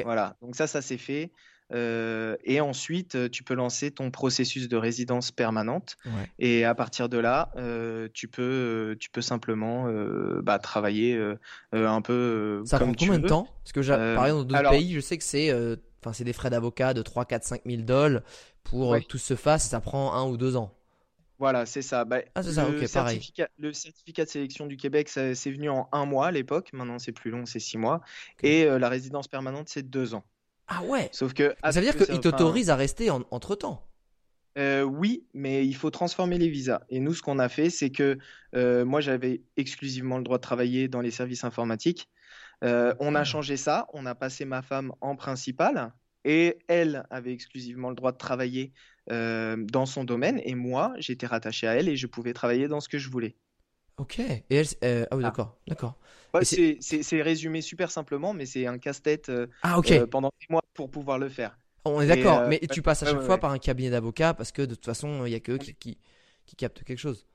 [0.03, 1.31] Voilà, donc ça, ça s'est fait.
[1.71, 5.97] Euh, et ensuite, euh, tu peux lancer ton processus de résidence permanente.
[6.39, 9.87] Et à partir de là, euh, tu, peux, tu peux simplement
[10.41, 11.19] bah, travailler
[11.71, 12.61] un peu.
[12.65, 13.47] Ça comme prend combien de temps?
[13.63, 15.51] Parce que par exemple, dans d'autres pays, je sais que c'est
[16.11, 18.21] c'est des frais d'avocat de 3, 4, 5 000 dollars
[18.63, 19.69] pour que tout se fasse.
[19.69, 20.73] Ça prend un ou deux ans.
[21.39, 22.05] Voilà, c'est ça.
[22.05, 25.89] Bah, ah, c'est ça, le, certificat, le certificat de sélection du Québec, c'est venu en
[25.91, 26.71] un mois à l'époque.
[26.73, 28.01] Maintenant, c'est plus long, c'est six mois.
[28.43, 30.25] Et la résidence permanente, c'est deux ans.
[30.67, 31.55] Ah ouais Sauf que.
[31.63, 33.83] Ça veut dire qu'il t'autorise à rester entre temps
[34.57, 36.81] euh, oui, mais il faut transformer les visas.
[36.89, 38.17] Et nous, ce qu'on a fait, c'est que
[38.55, 42.09] euh, moi, j'avais exclusivement le droit de travailler dans les services informatiques.
[42.63, 43.23] Euh, on a ah.
[43.23, 43.87] changé ça.
[43.93, 45.91] On a passé ma femme en principale.
[46.23, 48.71] Et elle avait exclusivement le droit de travailler
[49.07, 50.39] dans son domaine.
[50.45, 53.35] Et moi, j'étais rattaché à elle et je pouvais travailler dans ce que je voulais.
[53.97, 54.19] Ok.
[54.19, 55.27] Et elle, ah oui, ah.
[55.27, 55.97] d'accord, d'accord.
[56.41, 60.89] c'est résumé super simplement, mais c'est un casse-tête euh, ah, euh, pendant des mois pour
[60.89, 61.57] pouvoir le faire.
[61.85, 64.51] On est d'accord, euh, mais tu passes à chaque fois par un cabinet d'avocat parce
[64.51, 65.75] que de toute façon, il n'y a que eux qui,
[66.45, 67.27] qui, captent quelque chose.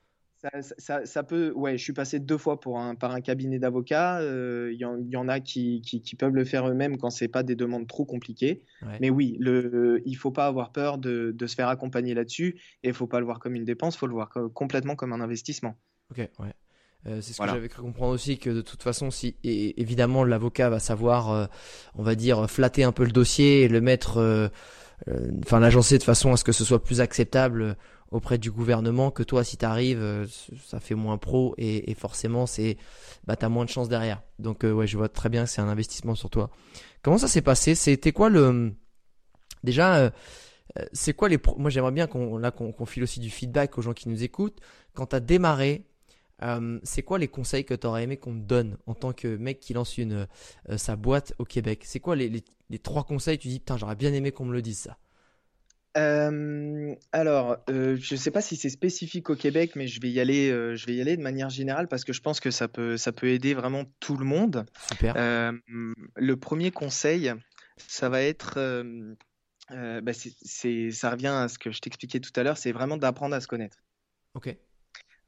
[0.77, 4.21] Ça, ça, peut, ouais, je suis passé deux fois pour un, par un cabinet d'avocats.
[4.23, 7.87] Il y, en a qui, qui, peuvent le faire eux-mêmes quand c'est pas des demandes
[7.87, 8.63] trop compliquées.
[8.99, 12.89] Mais oui, le, il faut pas avoir peur de, de se faire accompagner là-dessus et
[12.89, 15.21] il faut pas le voir comme une dépense, il faut le voir complètement comme un
[15.21, 15.77] investissement.
[16.11, 16.53] Ok, ouais.
[17.07, 20.25] Euh, c'est ce que j'avais cru comprendre aussi que de toute façon, si et évidemment
[20.25, 21.45] l'avocat va savoir, euh,
[21.95, 24.49] on va dire, flatter un peu le dossier et le mettre, euh,
[25.45, 27.77] enfin l'agencer de façon à ce que ce soit plus acceptable
[28.11, 30.27] auprès du gouvernement que toi si t'arrives,
[30.65, 32.75] ça fait moins pro et, et forcément c'est,
[33.25, 34.21] bah t'as moins de chance derrière.
[34.37, 36.49] Donc ouais, je vois très bien que c'est un investissement sur toi.
[37.01, 37.75] Comment ça s'est passé?
[37.75, 38.73] C'était quoi le
[39.63, 40.11] déjà
[40.91, 43.93] c'est quoi les moi j'aimerais bien qu'on là qu'on file aussi du feedback aux gens
[43.93, 44.59] qui nous écoutent
[44.93, 45.85] quand t'as démarré
[46.41, 49.35] Euh, c'est quoi les conseils que tu aurais aimé qu'on te donne en tant que
[49.35, 50.27] mec qui lance une,
[50.69, 51.83] euh, sa boîte au Québec?
[51.85, 52.29] C'est quoi les,
[52.69, 54.97] les, trois conseils Tu dis, putain, j'aurais bien aimé qu'on me le dise ça?
[55.97, 60.19] Euh, alors, je ne sais pas si c'est spécifique au Québec, mais je vais y
[60.19, 62.95] aller, je vais y aller de manière générale parce que je pense que ça peut,
[62.95, 64.65] ça peut aider vraiment tout le monde.
[64.89, 65.15] Super.
[66.15, 67.33] le premier conseil,
[67.77, 68.83] ça va être,
[69.71, 73.35] bah, c'est, ça revient à ce que je t'expliquais tout à l'heure, c'est vraiment d'apprendre
[73.35, 73.77] à se connaître.
[74.35, 74.55] Ok.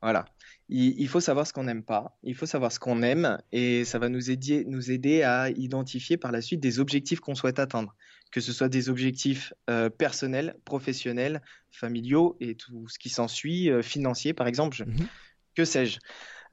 [0.01, 0.25] Voilà.
[0.73, 3.99] Il, faut savoir ce qu'on n'aime pas, il faut savoir ce qu'on aime, et ça
[3.99, 7.93] va nous aider, nous aider à identifier par la suite des objectifs qu'on souhaite atteindre,
[8.31, 13.81] que ce soit des objectifs euh, personnels, professionnels, familiaux et tout ce qui s'ensuit, euh,
[13.81, 15.07] financiers par exemple, mhm.
[15.55, 15.99] que sais-je.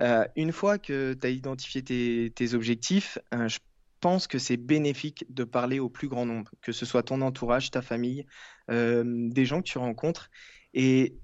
[0.01, 3.59] Euh, une fois que tu as identifié tes, tes objectifs, je
[4.01, 7.71] pense que c'est bénéfique de parler au plus grand nombre, que ce soit ton entourage,
[7.71, 8.27] ta famille,
[8.69, 10.29] des gens que tu rencontres.
[10.75, 11.17] Et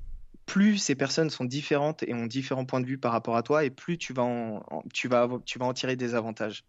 [0.47, 3.65] plus ces personnes sont différentes et ont différents points de vue par rapport à toi,
[3.65, 6.65] et plus tu vas en, tu vas, tu vas en tirer des avantages.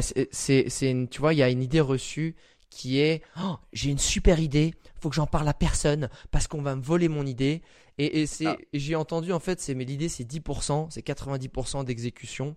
[0.00, 0.28] c'est,
[0.68, 2.34] c'est, tu vois, il y a une idée reçue
[2.68, 6.62] qui est oh, j'ai une super idée, faut que j'en parle à personne parce qu'on
[6.62, 7.62] va me voler mon idée.
[7.98, 8.56] Et, et c'est, ah.
[8.74, 12.56] j'ai entendu en fait, c'est mais l'idée c'est 10%, c'est 90% d'exécution,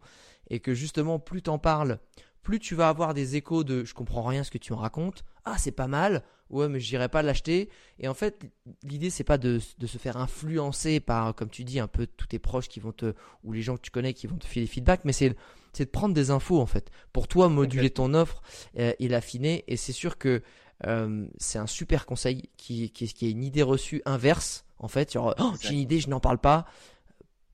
[0.50, 2.00] et que justement plus t'en parles,
[2.44, 5.24] plus tu vas avoir des échos de je comprends rien ce que tu me racontes,
[5.52, 7.70] ah c'est pas mal, ouais mais j'irai pas l'acheter.
[8.00, 8.46] Et en fait
[8.84, 12.40] l'idée c'est pas de, se faire influencer par comme tu dis un peu tous tes
[12.40, 14.72] proches qui vont te ou les gens que tu connais qui vont te filer des
[14.72, 15.36] feedbacks, mais c'est
[15.78, 18.42] de prendre des infos en fait pour toi moduler ton offre
[18.78, 19.64] euh, et l'affiner.
[19.68, 20.42] Et c'est sûr que
[20.88, 25.18] euh, c'est un super conseil qui, qui, qui est une idée reçue inverse en fait.
[25.20, 26.66] Oh, j'ai une idée, je n'en parle pas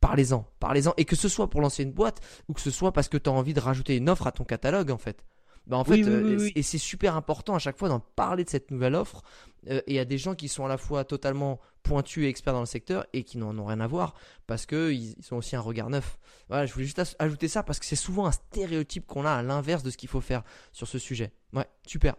[0.06, 3.10] parlez-en, parlez-en, et que ce soit pour lancer une boîte ou que ce soit parce
[3.10, 5.26] que tu as envie de rajouter une offre à ton catalogue en fait.
[5.68, 8.70] Bah en fait, euh, et c'est super important à chaque fois d'en parler de cette
[8.72, 9.24] nouvelle offre.
[9.68, 12.28] Euh, et il y a des gens qui sont à la fois totalement pointus et
[12.28, 14.14] experts dans le secteur et qui n'en ont rien à voir
[14.48, 16.18] parce qu'ils ils ont aussi un regard neuf.
[16.50, 19.44] Voilà, je voulais juste ajouter ça parce que c'est souvent un stéréotype qu'on a à
[19.44, 21.32] l'inverse de ce qu'il faut faire sur ce sujet.
[21.54, 22.16] Ouais, super.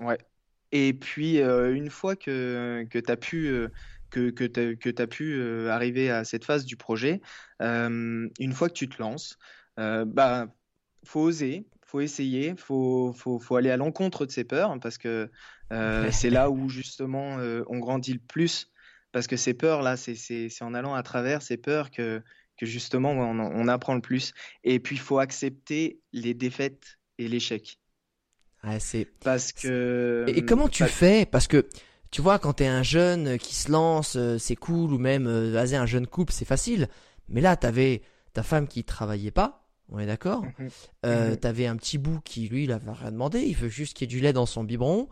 [0.00, 0.18] Ouais.
[0.72, 3.68] Et puis, euh, une fois que, que tu as pu
[4.10, 7.20] que, que tu as, pu euh, arriver à cette phase du projet,
[7.62, 9.38] euh, une fois que tu te lances,
[9.78, 10.48] euh, bah,
[11.04, 15.30] faut oser, faut essayer, faut, faut, faut aller à l'encontre de ses peurs parce que
[16.10, 17.36] c'est là où justement
[17.68, 18.70] on grandit le plus.
[19.12, 22.22] Parce que ces peurs là, c'est en allant à travers ces peurs que,
[22.56, 24.32] que justement on, on apprend le plus.
[24.62, 27.78] Et puis il faut accepter les défaites et l'échec.
[28.78, 30.24] c'est parce que.
[30.28, 31.26] Et, comment tu fais?
[31.26, 31.68] Parce que
[32.10, 35.56] tu vois, quand t'es un jeune qui se lance, euh, c'est cool, ou même euh,
[35.56, 36.88] un jeune couple, c'est facile.
[37.28, 39.59] Mais là, t'avais ta femme qui travaillait pas,
[39.90, 40.44] on est d'accord?
[40.44, 40.68] Mhm.
[41.06, 41.36] Euh, mhm.
[41.36, 44.12] T'avais un petit bout qui, lui, il avait rien demandé, il veut juste qu'il y
[44.12, 45.08] ait du lait dans son biberon.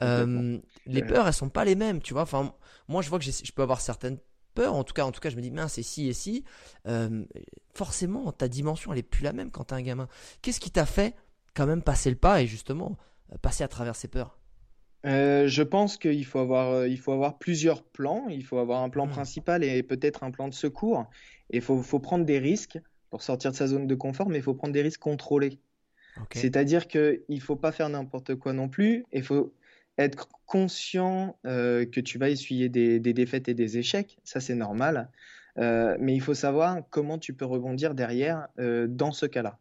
[0.00, 2.22] Euh, les peurs, elles sont pas les mêmes, tu vois.
[2.22, 2.54] Enfin,
[2.88, 4.18] moi, je vois que je peux avoir certaines
[4.54, 4.74] peurs.
[4.74, 6.44] En tout cas, en tout cas, je me dis, mince, c'est si et si?
[7.74, 10.08] forcément, ta dimension, elle est plus la même quand t'es un gamin.
[10.40, 11.14] Qu'est-ce qui t'a fait
[11.54, 12.96] quand même passer le pas et justement
[13.42, 14.38] passer à travers ces peurs?
[15.04, 18.26] Euh, je pense qu'il faut avoir, euh, il faut avoir plusieurs plans.
[18.28, 19.10] Il faut avoir un plan mmh.
[19.10, 21.06] principal et peut-être un plan de secours.
[21.50, 22.78] Et il faut, faut, prendre des risques
[23.12, 25.60] pour sortir de sa zone de confort, mais il faut prendre des risques contrôlés.
[26.30, 29.04] C'est-à-dire qu'il ne faut pas faire n'importe quoi non plus.
[29.12, 29.52] Il faut
[29.98, 34.18] être conscient euh, que tu vas essuyer des, des, défaites et des échecs.
[34.24, 35.10] Ça, c'est normal.
[35.56, 39.58] mais il faut savoir comment tu peux rebondir derrière dans ce cas-là.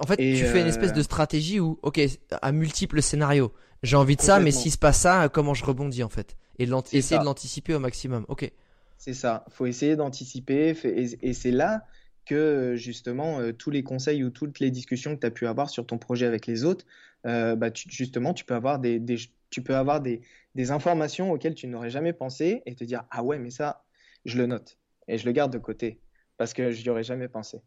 [0.00, 3.52] En fait, tu fais une espèce de stratégie où, ok, à multiples scénarios.
[3.82, 6.36] J'ai envie de ça, mais s'il se passe ça, comment je rebondis en fait?
[6.58, 8.24] Et essayer de l'anticiper au maximum.
[8.28, 8.50] Ok.
[8.96, 9.44] C'est ça.
[9.50, 10.74] faut essayer d'anticiper.
[11.22, 11.84] Et, c'est là
[12.24, 15.70] que justement euh, tous les conseils ou toutes les discussions que tu as pu avoir
[15.70, 16.84] sur ton projet avec les autres,
[17.26, 19.02] euh, bah, justement, tu peux avoir, des,
[19.50, 20.20] tu peux avoir des,
[20.70, 23.84] informations auxquelles tu n'aurais jamais pensé et te dire Ah ouais, mais ça,
[24.24, 26.00] je le note et je le garde de côté
[26.36, 27.60] parce que je n'y aurais jamais pensé.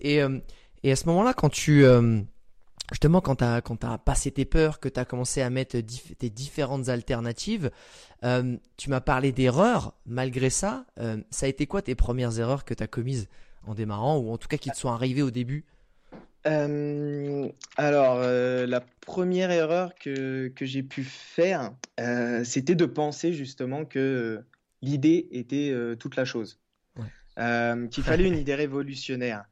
[0.00, 0.38] Et, euh,
[0.84, 1.84] à ce moment-là, quand tu
[2.90, 6.88] justement quand tu as, passé tes peurs, que tu as commencé à mettre tes différentes
[6.88, 7.70] alternatives,
[8.24, 9.94] euh, tu m'as parlé d'erreurs.
[10.06, 13.28] Malgré ça, euh, ça a été quoi tes premières erreurs que tu as commises?
[13.68, 15.64] En démarrant ou en tout cas qui te sont arrivées au début
[16.46, 21.72] euh, alors, la première erreur que, que j'ai pu faire,
[22.44, 24.40] c'était de penser justement que
[24.80, 26.58] l'idée était toute la chose.
[27.36, 29.44] qu'il fallait une idée révolutionnaire.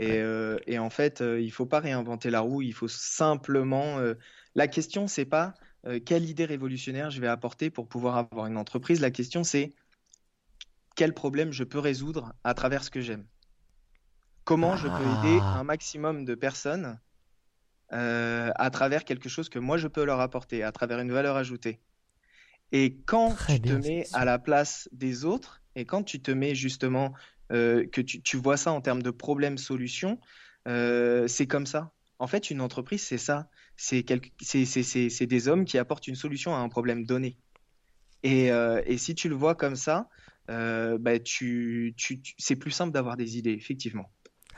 [0.00, 3.98] Euh, et, en fait, il euh, faut pas réinventer la roue, il faut simplement.
[3.98, 4.14] Euh,
[4.54, 5.54] la question, c'est pas
[6.04, 9.00] quelle idée révolutionnaire je vais apporter pour pouvoir avoir une entreprise.
[9.00, 9.72] La question, c'est
[10.94, 13.24] quel problème je peux résoudre à travers ce que j'aime.
[14.44, 15.58] Comment je peux aider ah.
[15.58, 16.98] un maximum de personnes
[17.90, 21.78] à travers quelque chose que moi je peux leur apporter, à travers une valeur ajoutée.
[22.72, 26.54] Et quand tu te mets à la place des autres, et quand tu te mets
[26.54, 27.12] justement,
[27.52, 30.18] euh, que tu, vois ça en termes de problème-solution,
[30.66, 31.92] euh, c'est comme ça.
[32.18, 33.50] En fait, une entreprise, c'est ça.
[33.76, 34.02] C'est
[35.26, 37.36] des hommes qui apportent une solution à un problème donné.
[38.22, 40.08] Et, et si tu le vois comme ça,
[40.48, 44.08] bah, tu, tu, c'est plus simple d'avoir des idées, effectivement.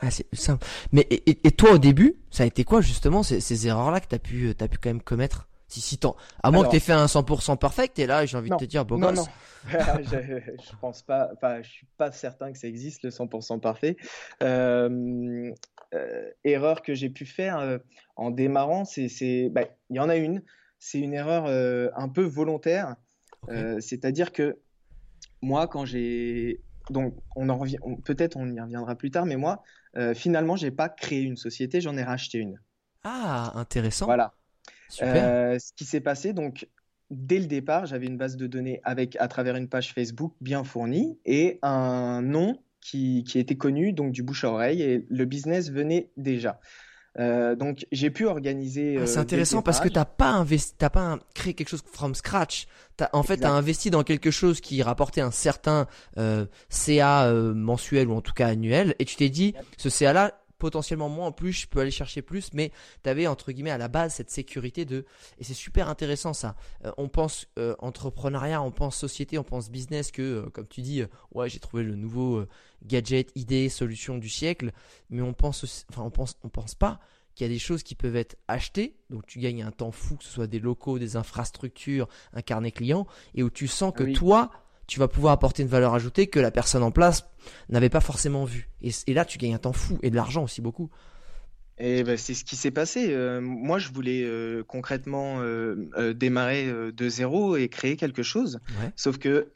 [0.05, 0.65] Ah, c'est simple.
[0.91, 4.19] Mais et, toi au début, ça a été quoi justement ces, ces erreurs-là que t'as
[4.19, 5.47] pu, as pu quand même commettre?
[5.67, 8.51] Si, si tant, à moins que t'aies fait un 100% parfait, et là, j'ai envie
[8.51, 9.25] de te dire, beau non, Non,
[9.67, 13.97] je, je pense pas, enfin, je suis pas certain que ça existe le 100% parfait.
[14.43, 15.51] Euh,
[15.95, 17.77] euh, erreur que j'ai pu faire euh,
[18.15, 20.43] en démarrant, c'est, bah, il y en a une.
[20.77, 22.95] C'est une erreur euh, un peu volontaire.
[23.79, 24.57] C'est-à-dire que
[25.41, 29.63] moi, quand j'ai donc on en revient, peut-être on y reviendra plus tard, mais moi,
[29.97, 32.59] euh, finalement, j'ai pas créé une société, j'en ai racheté une.
[33.03, 34.05] Ah, intéressant.
[34.05, 34.33] Voilà.
[35.01, 36.67] Euh, ce qui s'est passé, donc
[37.09, 40.63] dès le départ, j'avais une base de données avec à travers une page Facebook bien
[40.63, 45.25] fournie et un nom qui, qui était connu, donc du bouche à oreille, et le
[45.25, 46.59] business venait déjà.
[47.17, 48.97] Euh, donc j'ai pu organiser.
[49.01, 52.67] Ah, c'est intéressant parce que t'as pas investi, t'as pas créé quelque chose from scratch.
[52.99, 57.53] As, en fait, t'as investi dans quelque chose qui rapportait un certain euh, CA euh,
[57.53, 61.27] mensuel ou en tout cas annuel, et tu t'es dit, ce CA là, potentiellement moins
[61.27, 62.71] en plus, je peux aller chercher plus, mais
[63.03, 65.05] tu avais entre guillemets à la base cette sécurité de
[65.39, 66.55] et c'est super intéressant ça.
[66.85, 70.81] Euh, on pense euh, entrepreneuriat, on pense société, on pense business que euh, comme tu
[70.81, 72.45] dis ouais, j'ai trouvé le nouveau
[72.83, 74.71] gadget, idée, solution du siècle,
[75.09, 76.99] mais on pense enfin on pense on pense pas
[77.35, 80.15] qu'il y a des choses qui peuvent être achetées, donc tu gagnes un temps fou,
[80.15, 84.13] que ce soit des locaux, des infrastructures, un carnet client, et où tu sens que
[84.13, 84.51] toi,
[84.87, 87.25] tu vas pouvoir apporter une valeur ajoutée que la personne en place
[87.69, 88.69] n'avait pas forcément vue.
[88.81, 90.89] Et, là, tu gagnes un temps fou et de l'argent aussi beaucoup.
[91.77, 93.07] Et ben, c'est ce qui s'est passé.
[93.11, 98.59] Euh, moi, je voulais euh, concrètement euh, démarrer de zéro et créer quelque chose.
[98.95, 99.51] Sauf que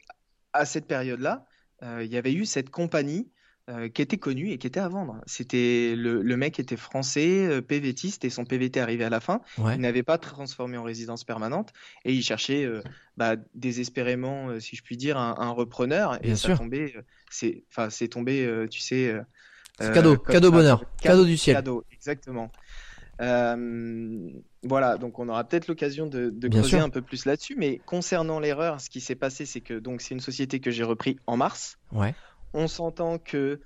[0.52, 1.46] à cette période-là,
[1.82, 3.30] il y avait eu cette compagnie
[3.70, 5.20] euh, qui était connu et qui était à vendre.
[5.26, 9.42] C'était le, le, mec était français, euh, PVTiste et son PVT arrivait à la fin.
[9.58, 11.72] Il n'avait pas transformé en résidence permanente
[12.04, 12.82] et il cherchait euh,
[13.16, 16.18] bah, désespérément, si je puis dire, un, repreneur.
[16.24, 16.94] et ça tombait,
[17.30, 19.14] c'est, enfin, c'est tombé, tu sais.
[19.78, 21.54] cadeau, cadeau bonheur, cadeau, du ciel.
[21.54, 22.50] Cadeau, exactement.
[23.18, 27.54] voilà, donc on aura peut-être l'occasion de, de creuser un peu plus là-dessus.
[27.56, 30.84] Mais concernant l'erreur, ce qui s'est passé, c'est que donc c'est une société que j'ai
[30.84, 31.78] repris en mars.
[31.92, 32.14] Ouais
[32.52, 33.60] on s'entend que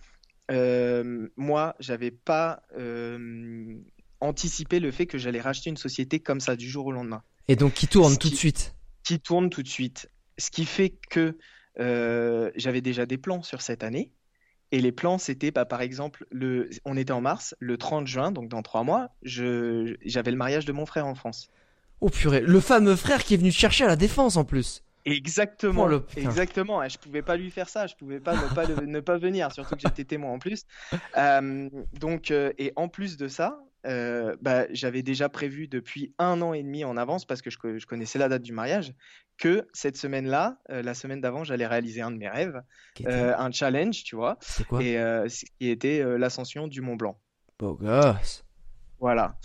[0.50, 3.76] euh, moi, j'avais pas euh,
[4.20, 7.22] anticipé le fait que j'allais racheter une société comme ça du jour au lendemain.
[7.48, 8.74] Et donc qui tourne tout de suite.
[9.02, 10.10] Qui tourne tout de suite.
[10.38, 11.38] Ce qui fait que
[11.80, 14.10] euh, j'avais déjà des plans sur cette année.
[14.72, 18.32] Et les plans, c'était bah, par exemple, le, on était en mars, le 30 juin,
[18.32, 21.48] donc dans trois mois, j'avais le mariage de mon frère en France.
[22.00, 24.82] Oh purée, le fameux frère qui est venu chercher à la défense en plus.
[25.06, 26.86] Exactement, oh, exactement.
[26.88, 29.74] Je pouvais pas lui faire ça, je pouvais pas ne pas, ne pas venir, surtout
[29.74, 30.64] que j'étais témoin en plus.
[31.16, 36.42] Euh, donc, euh, et en plus de ça, euh, bah, j'avais déjà prévu depuis un
[36.42, 38.94] an et demi en avance parce que je, je connaissais la date du mariage
[39.38, 42.62] que cette semaine-là, la semaine d'avant, j'allais réaliser un de mes rêves,
[43.06, 44.38] un challenge, tu vois,
[44.68, 44.82] quoi?
[44.82, 44.98] Et
[45.58, 47.18] qui était l'ascension du Mont Blanc.
[47.58, 48.44] Beau gosse.
[49.00, 49.36] Voilà.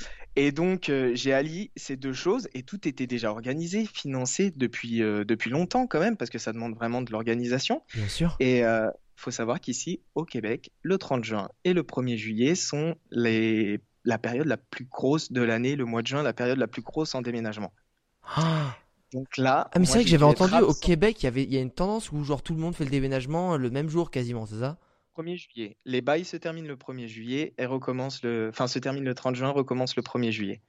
[0.41, 5.04] Et donc, euh, j'ai allié ces deux choses et tout était déjà organisé, financé depuis,
[5.04, 7.84] euh, depuis longtemps quand même, parce que ça demande vraiment de l'organisation.
[7.93, 8.38] Bien sûr.
[8.39, 12.56] Et il euh, faut savoir qu'ici, au Québec, le 30 juin et le 1er juillet
[12.56, 16.58] sont les, la période la plus grosse de l'année, le mois de juin, la période
[16.58, 17.73] la plus grosse en déménagement.
[18.23, 18.78] Ah.
[19.12, 19.69] Donc là.
[19.73, 21.62] Ah, mais c'est vrai que j'avais entendu au Québec, il y, avait, il y a
[21.62, 24.60] une tendance où genre tout le monde fait le déménagement le même jour quasiment, c'est
[24.60, 24.78] ça?
[25.21, 25.77] 1er juillet.
[25.86, 28.49] Les bails se terminent le 1er juillet et recommence le.
[28.49, 30.62] Enfin, se termine le 30 juin, recommence le 1er juillet.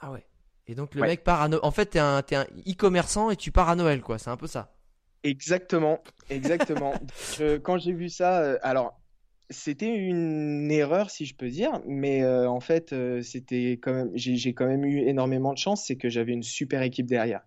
[0.00, 0.26] Ah ouais.
[0.68, 1.64] Et donc le mec part à Noël.
[1.64, 4.18] En fait, t'es un, un e-commerçant et tu pars à Noël, quoi.
[4.18, 4.76] C'est un peu ça.
[5.22, 6.94] Exactement, exactement.
[7.62, 9.00] quand j'ai vu ça, euh, alors
[9.50, 14.10] c'était une erreur si je peux dire, mais euh, en fait euh, c'était quand même,
[14.14, 17.40] j'ai quand même eu énormément de chance, c'est que j'avais une super équipe derrière.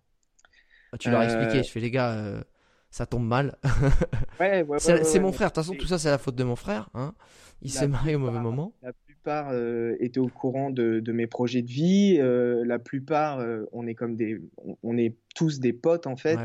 [0.91, 2.43] Ah, tu leur as expliqué, je fais les gars,
[2.89, 3.57] ça tombe mal.
[4.39, 5.49] ouais, ouais, c'est mon frère.
[5.49, 6.89] De toute façon, tout ça, c'est la faute de mon frère.
[6.93, 7.13] Hein.
[7.61, 8.73] Il s'est marié au mauvais moment.
[8.81, 12.17] La plupart euh, étaient au courant de, mes projets de vie.
[12.19, 14.41] Euh, la plupart, euh, on est comme des,
[14.83, 16.39] on, est tous des potes en fait,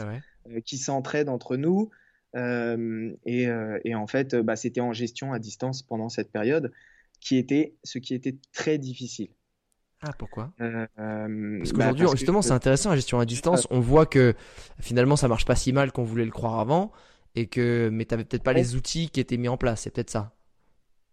[0.65, 1.91] qui s'entraident entre nous.
[2.35, 3.47] Et,
[3.85, 6.73] et, en fait, bah, c'était en gestion à distance pendant cette période,
[7.21, 9.31] qui était ce qui était très difficile.
[10.07, 10.53] Ah, pourquoi?
[10.61, 13.67] Euh, Parce bah, qu'aujourd'hui, justement, c'est intéressant la gestion à distance.
[13.71, 14.35] On voit que
[14.81, 16.93] finalement, ça marche pas si mal qu'on voulait le croire avant,
[17.35, 19.83] et que mais t'avais peut-être pas les outils qui étaient mis en place.
[19.83, 20.35] C'est peut-être ça.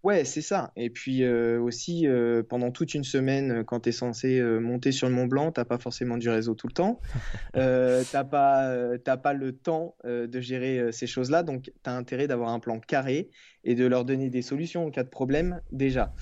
[0.03, 0.71] Ouais, c'est ça.
[0.75, 4.91] Et puis euh, aussi, euh, pendant toute une semaine, quand tu es censé euh, monter
[4.91, 6.99] sur le Mont Blanc, t'as pas forcément du réseau tout le temps.
[7.53, 11.43] T'as pas, pas le temps de gérer ces choses-là.
[11.43, 13.29] Donc, tu as intérêt d'avoir un plan carré
[13.63, 16.13] et de leur donner des solutions en cas de problème déjà.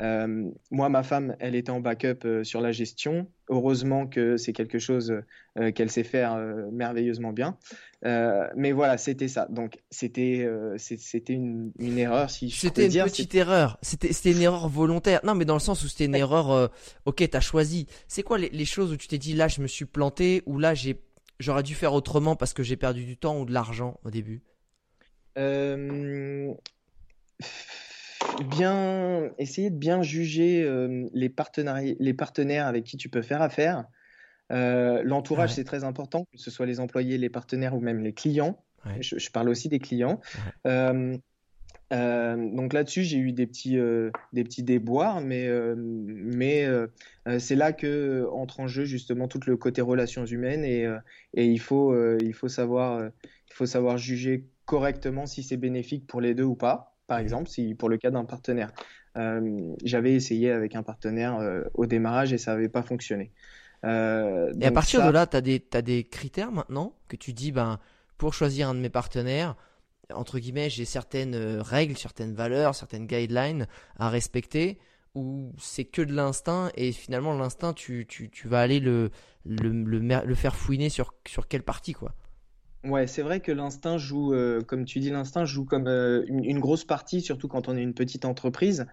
[0.00, 3.28] Euh, moi, ma femme, elle était en backup euh, sur la gestion.
[3.48, 5.22] Heureusement que c'est quelque chose
[5.58, 6.36] euh, qu'elle sait faire
[6.70, 7.56] merveilleusement bien.
[8.02, 9.46] mais voilà, c'était ça.
[9.50, 10.46] Donc, c'était
[10.76, 13.78] c'était une, une, erreur, si je C'était une petite erreur.
[13.82, 15.20] C'était une erreur volontaire.
[15.24, 16.70] Non, mais dans le sens où c'était une erreur.
[17.06, 17.86] ok, t'as choisi.
[18.06, 20.58] C'est quoi les, les, choses où tu t'es dit là, je me suis planté ou
[20.58, 21.00] là, j'ai
[21.40, 24.42] j'aurais dû faire autrement parce que j'ai perdu du temps ou de l'argent au début?
[28.44, 31.32] Bien essayer de bien juger euh, les,
[31.98, 33.84] les partenaires avec qui tu peux faire affaire.
[34.50, 38.12] Euh, l'entourage, c'est très important, que ce soit les employés, les partenaires ou même les
[38.12, 38.62] clients.
[39.00, 40.20] Je, parle aussi des clients.
[40.66, 41.16] Euh,
[42.36, 43.78] donc là-dessus, j'ai eu des petits,
[44.32, 46.66] des petits déboires, mais, mais
[47.38, 50.86] c'est là que entre en jeu justement tout le côté relations humaines et,
[51.34, 56.22] et il, faut, il, faut savoir, il faut savoir juger correctement si c'est bénéfique pour
[56.22, 58.70] les deux ou pas par exemple, si pour le cas d'un partenaire.
[59.16, 63.32] Euh, j'avais essayé avec un partenaire euh, au démarrage et ça n'avait pas fonctionné.
[63.84, 67.32] Euh, et à partir de là, tu as des, as des critères maintenant que tu
[67.32, 67.80] dis, ben,
[68.18, 69.56] pour choisir un de mes partenaires,
[70.12, 73.66] entre guillemets, j'ai certaines règles, certaines valeurs, certaines guidelines
[73.98, 74.78] à respecter,
[75.14, 79.10] ou c'est que de l'instinct et finalement l'instinct, tu, tu, tu, vas aller le,
[79.44, 82.14] le, le, le, faire fouiner sur, sur quelle partie, quoi.
[82.84, 86.60] Ouais, c'est vrai que l'instinct joue, euh, comme tu dis, l'instinct joue comme euh, une,
[86.60, 88.86] grosse partie, surtout quand on est une petite entreprise.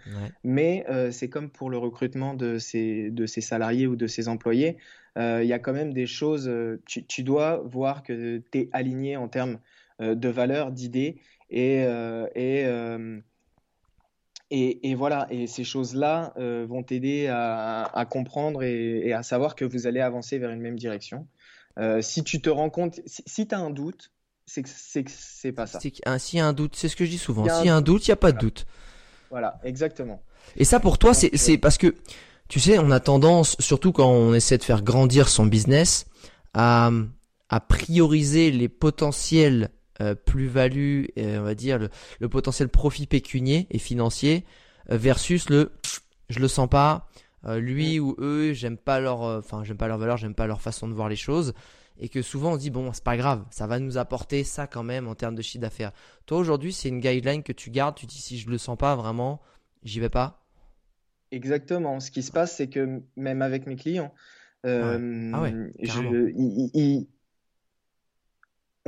[0.44, 4.28] Mais euh, c'est comme pour le recrutement de ses, de ses salariés ou de ses
[4.28, 4.78] employés.
[5.18, 6.52] Il y a quand même des choses,
[6.86, 9.60] tu, tu dois voir que tu es aligné en termes
[10.00, 11.22] de valeurs, d'idées.
[11.50, 11.84] Et,
[12.36, 12.66] et,
[14.52, 16.34] et, et, voilà, et ces choses-là
[16.68, 20.60] vont t'aider à, à, comprendre et, et, à savoir que vous allez avancer vers une
[20.60, 21.28] même direction.
[21.78, 24.12] Euh, si tu te rends compte, si, tu as un doute,
[24.46, 24.70] c'est que
[25.10, 25.80] c'est pas ça.
[25.80, 27.44] S'il y a un doute, c'est ce que je dis souvent.
[27.44, 28.66] S'il y a un doute, il n'y a pas de doute.
[29.30, 30.22] Voilà, exactement.
[30.56, 31.96] Et ça pour toi, c'est euh, parce que,
[32.48, 36.06] tu sais, on a tendance, surtout quand on essaie de faire grandir son business,
[36.54, 36.92] à,
[37.50, 39.70] à prioriser les potentiels
[40.00, 44.46] euh, plus-values, on va dire le, le, potentiel profit pécunier et financier,
[44.88, 45.72] versus le
[46.30, 47.08] je le sens pas,
[47.48, 50.48] euh, lui ou eux, j'aime pas leur, euh, enfin j'aime pas leur valeur, j'aime pas
[50.48, 51.54] leur façon de voir les choses,
[52.00, 54.84] et que souvent on dit bon c'est pas grave, ça va nous apporter ça quand
[54.84, 55.92] même en termes de chiffre d'affaires.
[56.26, 58.96] Toi aujourd'hui c'est une guideline que tu gardes, tu dis si je le sens pas
[58.96, 59.42] vraiment,
[59.84, 60.44] j'y vais pas?
[61.32, 62.00] Exactement.
[62.00, 64.14] Ce qui se passe c'est que même avec mes clients,
[64.66, 65.48] euh, ah
[65.82, 66.34] je,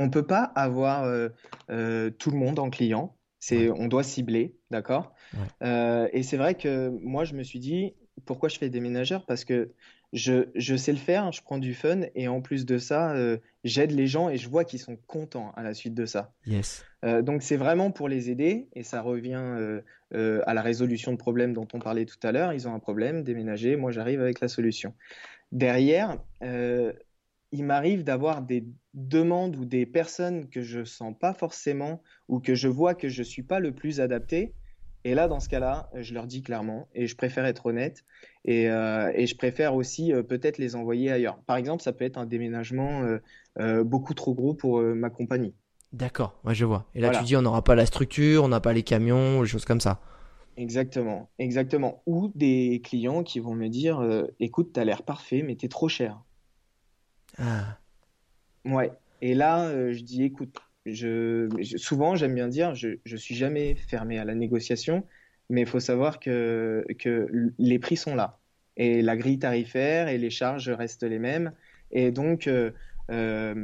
[0.00, 1.04] on peut pas avoir
[1.68, 3.14] tout le monde en client.
[3.40, 5.14] C'est, on doit cibler, d'accord?
[5.62, 7.94] et c'est vrai que moi je me suis dit,
[8.24, 9.24] pourquoi je fais déménageur?
[9.26, 9.70] Parce que
[10.12, 13.38] je, je, sais le faire, je prends du fun et en plus de ça, euh,
[13.64, 16.32] j'aide les gens et je vois qu'ils sont contents à la suite de ça.
[16.46, 16.84] Yes.
[17.04, 19.82] Euh, donc c'est vraiment pour les aider et ça revient
[20.14, 22.52] euh, à la résolution de problèmes dont on parlait tout à l'heure.
[22.52, 24.94] Ils ont un problème, déménager, moi j'arrive avec la solution.
[25.52, 32.40] Derrière, il m'arrive d'avoir des demandes ou des personnes que je sens pas forcément ou
[32.40, 34.54] que je vois que je suis pas le plus adapté
[35.04, 38.04] et là, dans ce cas-là, je leur dis clairement, et je préfère être honnête,
[38.44, 41.38] et, euh, et je préfère aussi euh, peut-être les envoyer ailleurs.
[41.46, 43.04] Par exemple, ça peut être un déménagement
[43.58, 45.54] euh, beaucoup trop gros pour ma compagnie.
[45.92, 46.86] D'accord, ouais, je vois.
[46.94, 49.48] Et là, tu dis, on n'aura pas la structure, on n'a pas les camions, des
[49.48, 50.00] choses comme ça.
[50.56, 52.02] Exactement, exactement.
[52.06, 54.04] Ou des clients qui vont me dire,
[54.40, 56.20] écoute, tu as l'air parfait, mais tu es trop cher.
[57.38, 57.78] Ah.
[58.64, 58.92] Ouais.
[59.22, 60.54] Et là, je dis, écoute,
[60.92, 65.04] je, souvent, j'aime bien dire, je ne suis jamais fermé à la négociation,
[65.50, 67.28] mais il faut savoir que, que
[67.58, 68.38] les prix sont là.
[68.76, 71.52] Et la grille tarifaire et les charges restent les mêmes.
[71.90, 72.70] Et donc, euh,
[73.10, 73.54] euh,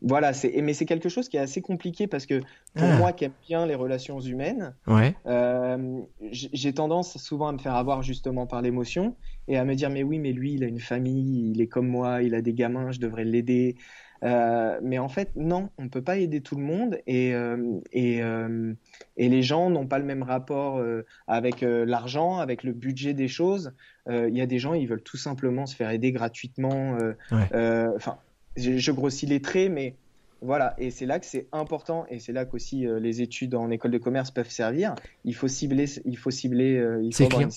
[0.00, 2.40] voilà, c'est, mais c'est quelque chose qui est assez compliqué parce que
[2.74, 2.96] pour ah.
[2.96, 5.14] moi qui aime bien les relations humaines, ouais.
[5.26, 6.00] euh,
[6.32, 9.14] j'ai tendance souvent à me faire avoir justement par l'émotion
[9.46, 11.88] et à me dire mais oui, mais lui, il a une famille, il est comme
[11.88, 13.76] moi, il a des gamins, je devrais l'aider.
[14.22, 17.80] Euh, mais en fait, non, on ne peut pas aider tout le monde et, euh,
[17.92, 18.72] et, euh,
[19.16, 20.82] et les gens n'ont pas le même rapport
[21.26, 23.72] avec l'argent, avec le budget des choses.
[24.08, 26.96] Il y a des gens, ils veulent tout simplement se faire aider gratuitement.
[27.30, 28.18] Enfin,
[28.56, 29.94] je, je, grossis les traits, mais
[30.42, 33.70] voilà, et c'est là que c'est important, et c'est là qu'aussi euh, les études en
[33.70, 34.94] école de commerce peuvent servir.
[35.24, 37.48] Il faut cibler, il faut cibler, euh, il faut clients.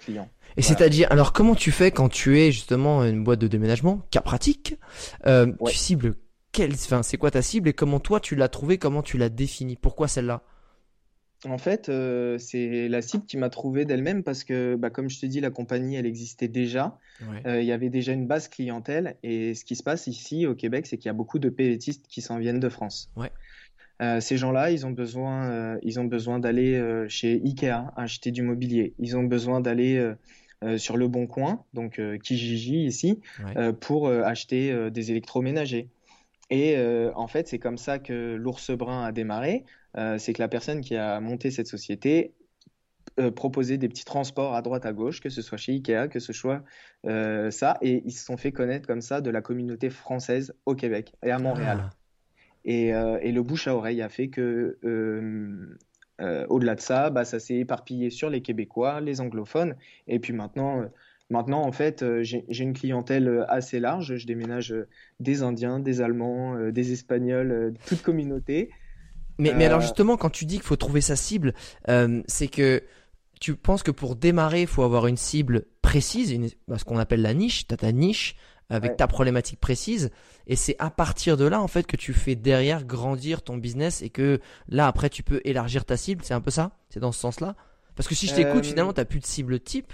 [0.00, 0.28] client.
[0.56, 4.20] Et c'est-à-dire, alors comment tu fais quand tu es justement une boîte de déménagement, cas
[4.20, 4.76] pratique,
[5.26, 6.14] euh, tu cibles
[6.52, 9.28] quelle, enfin, c'est quoi ta cible et comment toi tu l'as trouvée, comment tu l'as
[9.28, 10.42] définie, pourquoi celle-là?
[11.46, 15.20] En fait, euh, c'est la cible qui m'a trouvé d'elle-même parce que, bah, comme je
[15.20, 16.98] te dis, la compagnie, elle existait déjà.
[17.46, 19.16] Euh, il y avait déjà une base clientèle.
[19.22, 22.06] Et ce qui se passe ici au Québec, c'est qu'il y a beaucoup de PVTistes
[22.08, 23.10] qui s'en viennent de France.
[24.00, 28.94] Euh, ces gens-là, ils ont besoin, ils ont besoin d'aller chez Ikea acheter du mobilier.
[28.98, 30.12] Ils ont besoin d'aller
[30.76, 33.20] sur le Bon Coin, donc Kijiji ici,
[33.80, 35.88] pour acheter des électroménagers.
[36.50, 36.76] Et
[37.14, 39.64] en fait, c'est comme ça que l'ours brun a démarré.
[39.98, 42.32] Euh, c'est que la personne qui a monté cette société
[43.18, 46.20] euh, proposait des petits transports à droite à gauche, que ce soit chez Ikea, que
[46.20, 46.62] ce soit
[47.06, 50.74] euh, ça, et ils se sont fait connaître comme ça de la communauté française au
[50.74, 51.78] Québec et à Montréal.
[51.84, 51.90] Ah.
[52.64, 54.78] Et, le bouche à oreille a fait que,
[56.20, 59.74] au-delà de ça, bah, ça s'est éparpillé sur les Québécois, les anglophones,
[60.06, 60.84] et puis maintenant.
[61.30, 64.16] Maintenant, en fait, j'ai une clientèle assez large.
[64.16, 64.74] Je déménage
[65.20, 68.70] des Indiens, des Allemands, des Espagnols, toute communauté.
[69.38, 69.82] Mais, mais alors euh.
[69.82, 71.54] justement, quand tu dis qu'il faut trouver sa cible,
[71.88, 72.82] euh, c'est que
[73.40, 76.98] tu penses que pour démarrer, il faut avoir une cible précise, une, bah, ce qu'on
[76.98, 77.66] appelle la niche.
[77.66, 78.36] Tu as ta niche
[78.70, 80.10] avec ta problématique précise.
[80.46, 84.02] Et c'est à partir de là, en fait, que tu fais derrière grandir ton business
[84.02, 86.22] et que là, après, tu peux élargir ta cible.
[86.24, 87.54] C'est un peu ça C'est dans ce sens-là?
[87.96, 89.92] Parce que si je t'écoute, euh, finalement, tu n'as plus de cible type.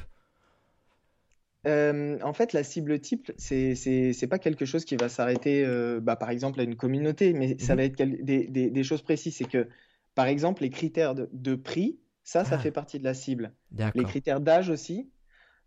[1.67, 6.17] Euh, en fait, la cible type, c'est pas quelque chose qui va s'arrêter, euh, bah,
[6.17, 7.79] par exemple, à une communauté, mais ça mhm.
[7.79, 9.37] va être des, des, des, choses précises.
[9.37, 9.69] C'est que,
[10.15, 12.59] par exemple, les critères de, de prix, ça, ça ah.
[12.59, 13.53] fait partie de la cible.
[13.95, 15.11] Les critères d'âge aussi,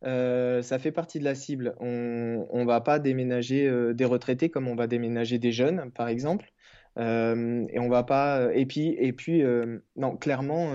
[0.03, 1.75] euh, ça fait partie de la cible.
[1.79, 6.51] On ne va pas déménager des retraités comme on va déménager des jeunes, par exemple.
[6.97, 8.53] Euh, et on va pas.
[8.53, 10.73] Et puis, et puis euh, non, clairement,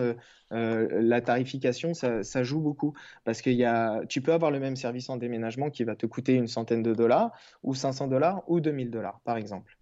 [0.53, 2.95] euh, la tarification, ça, ça, joue beaucoup
[3.25, 6.07] parce qu'il y a, tu peux avoir le même service en déménagement qui va te
[6.07, 9.77] coûter une centaine de dollars ou 500 dollars ou 2000 dollars, par exemple.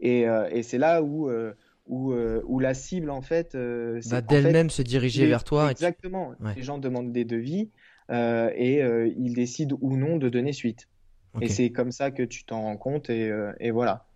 [0.00, 1.30] Et, et c'est là où
[1.86, 5.70] où, où, la cible en fait va d'elle-même se diriger vers toi.
[5.70, 6.34] Exactement.
[6.56, 7.70] Les gens demandent des devis
[8.10, 8.80] euh, et
[9.16, 10.88] ils décident ou non de donner suite.
[11.40, 13.30] Et c'est comme ça que tu t'en rends compte et,
[13.60, 14.06] et voilà.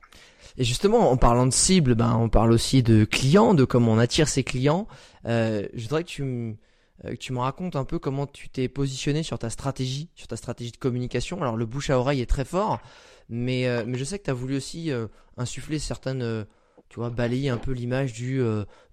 [0.58, 3.98] Et justement, en parlant de cible, ben, on parle aussi de clients, de comment on
[3.98, 4.88] attire ses clients.
[5.24, 6.56] Euh, je voudrais que tu me
[7.04, 10.34] euh, tu me racontes un peu comment tu t'es positionné sur ta stratégie, sur ta
[10.34, 11.40] stratégie de communication.
[11.40, 12.80] Alors le bouche à oreille est très fort,
[13.28, 14.90] mais, euh, mais je sais que tu as voulu aussi
[15.36, 16.44] insuffler certaines,
[16.88, 18.42] tu vois, balayer un peu l'image du,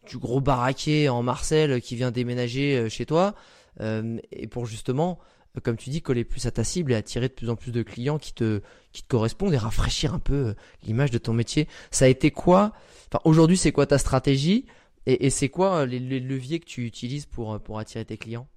[0.08, 3.34] du gros baraquet en Marcel qui vient déménager chez toi,
[3.80, 5.18] et pour justement
[5.62, 7.84] comme tu dis, coller plus à ta cible et attirer de plus en plus de
[7.84, 10.54] clients qui te, qui te correspondent et rafraîchir un peu euh,
[10.84, 11.68] l'image de ton métier.
[11.92, 12.74] Ça a été quoi
[13.12, 14.66] Enfin, aujourd'hui, c'est quoi ta stratégie
[15.06, 18.48] et, c'est quoi euh, les, leviers que tu utilises pour, euh, pour attirer tes clients?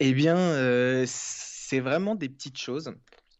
[0.00, 2.92] Eh bien, c'est vraiment des petites choses.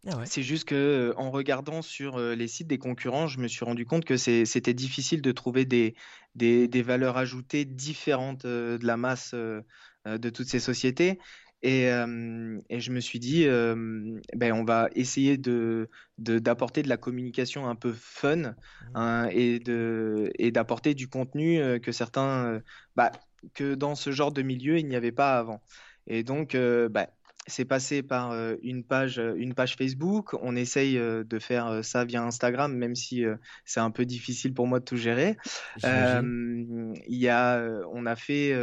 [0.07, 3.85] Ah c'est juste que en regardant sur les sites des concurrents, je me suis rendu
[3.85, 5.95] compte que c'était difficile de trouver des,
[6.37, 11.19] des, des, valeurs ajoutées différentes de la masse de toutes ces sociétés.
[11.63, 15.89] Et, et, je me suis dit, ben, on va essayer de,
[16.19, 18.55] d'apporter de, la communication un peu fun mmh.
[18.95, 22.61] hein, et, de, et d'apporter du contenu que certains,
[22.97, 23.13] bah,
[23.55, 25.63] que dans ce genre de milieu, il n'y avait pas avant.
[26.09, 26.57] Et donc,
[26.91, 27.07] bah,
[27.47, 30.35] c'est passé par une page, une page Facebook.
[30.43, 33.25] On essaye de faire ça via Instagram, même si
[33.65, 35.37] c'est un peu difficile pour moi de tout gérer.
[35.85, 38.57] il y a, on a fait,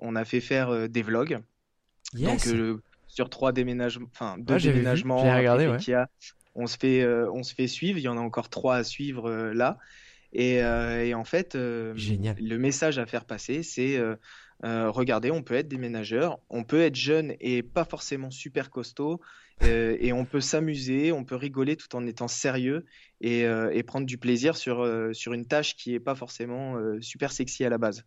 [0.00, 1.40] on a fait faire des vlogs.
[2.14, 5.22] Donc euh, sur trois déménagements, enfin deux déménagements,
[6.54, 7.98] on se fait euh, on se fait suivre.
[7.98, 9.78] Il y en a encore trois à suivre euh, là.
[10.32, 14.00] Et, et, en fait, le message à faire passer, c'est
[14.62, 19.20] regardez, on peut être déménageur, on peut être jeune et pas forcément super costaud,
[19.62, 22.86] euh, et on peut s'amuser, on peut rigoler tout en étant sérieux
[23.20, 27.32] et, euh, prendre du plaisir sur, euh, sur une tâche qui n'est pas forcément super
[27.32, 28.04] sexy à la base.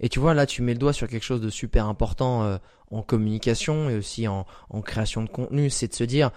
[0.00, 2.58] Et tu vois, là, tu mets le doigt sur quelque chose de super important
[2.90, 4.46] en communication et aussi en,
[4.82, 6.30] création de contenu, c'est de se dire,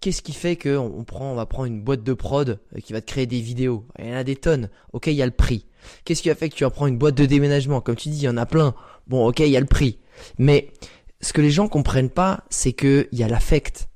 [0.00, 3.00] qu'est-ce qui fait que on prend, on va prendre une boîte de prod qui va
[3.00, 3.86] te créer des vidéos?
[3.98, 4.68] Il y en a des tonnes.
[4.92, 5.66] Ok, il y a le prix.
[6.04, 7.80] Qu'est-ce qui a fait que tu vas prendre une boîte de déménagement?
[7.80, 8.74] Comme tu dis, il y en a plein.
[9.06, 9.98] Bon, ok, il y a le prix.
[10.38, 10.72] Mais
[11.20, 13.88] ce que les gens comprennent pas, c'est que il y a l'affect.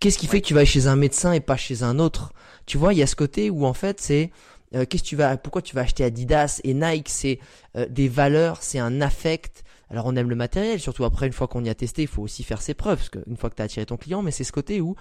[0.00, 2.32] Qu'est-ce qui fait que tu vas chez un médecin et pas chez un autre?
[2.66, 4.30] Tu vois, il y a ce côté où en fait c'est
[4.74, 7.38] euh, qu'est-ce que tu vas, pourquoi tu vas acheter Adidas et Nike, c'est
[7.76, 9.64] euh, des valeurs, c'est un affect.
[9.90, 12.22] Alors on aime le matériel, surtout après une fois qu'on y a testé, il faut
[12.22, 14.44] aussi faire ses preuves, parce qu'une fois que tu as attiré ton client, mais c'est
[14.44, 14.96] ce côté où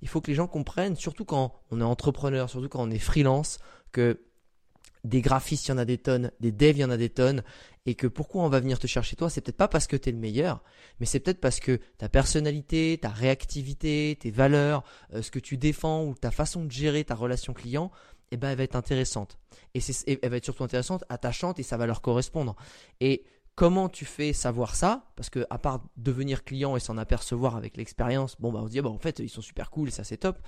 [0.00, 2.98] il faut que les gens comprennent, surtout quand on est entrepreneur, surtout quand on est
[2.98, 3.58] freelance,
[3.92, 4.20] que
[5.04, 7.10] des graphistes, il y en a des tonnes, des devs, il y en a des
[7.10, 7.42] tonnes,
[7.86, 10.08] et que pourquoi on va venir te chercher toi, c'est peut-être pas parce que tu
[10.08, 10.62] es le meilleur,
[11.00, 15.56] mais c'est peut-être parce que ta personnalité, ta réactivité, tes valeurs, euh, ce que tu
[15.56, 17.90] défends ou ta façon de gérer ta relation client,
[18.30, 19.38] eh ben, elle va être intéressante.
[19.74, 22.56] Et, c'est, elle va être surtout intéressante, attachante, et ça va leur correspondre.
[23.00, 23.24] Et
[23.54, 25.10] comment tu fais savoir ça?
[25.16, 28.72] Parce que à part devenir client et s'en apercevoir avec l'expérience, bon bah on se
[28.72, 30.38] dit ah bah, en fait ils sont super cool et ça c'est top.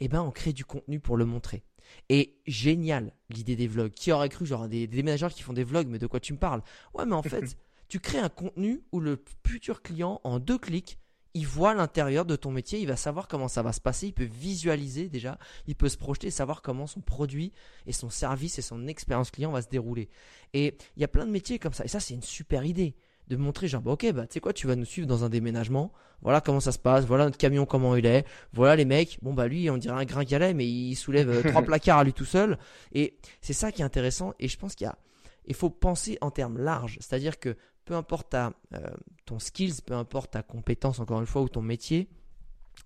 [0.00, 1.62] Et eh ben on crée du contenu pour le montrer.
[2.08, 3.92] Et génial l'idée des vlogs.
[3.92, 6.32] Qui aurait cru genre des, des déménageurs qui font des vlogs mais de quoi tu
[6.32, 6.62] me parles?
[6.94, 7.56] Ouais mais en fait
[7.88, 10.98] tu crées un contenu où le futur client en deux clics
[11.34, 14.12] il voit l'intérieur de ton métier, il va savoir comment ça va se passer, il
[14.12, 17.52] peut visualiser déjà, il peut se projeter, savoir comment son produit
[17.86, 20.08] et son service et son expérience client va se dérouler.
[20.54, 21.84] Et il y a plein de métiers comme ça.
[21.84, 22.96] Et ça, c'est une super idée
[23.30, 25.28] de montrer genre bah, ok bah tu sais quoi tu vas nous suivre dans un
[25.28, 29.18] déménagement voilà comment ça se passe voilà notre camion comment il est voilà les mecs
[29.22, 32.12] bon bah lui on dirait un gringalet mais il soulève euh, trois placards à lui
[32.12, 32.58] tout seul
[32.92, 34.98] et c'est ça qui est intéressant et je pense qu'il y a
[35.46, 37.56] il faut penser en termes larges c'est à dire que
[37.90, 38.88] peu importe ta, euh,
[39.26, 42.08] ton skills, peu importe ta compétence, encore une fois, ou ton métier,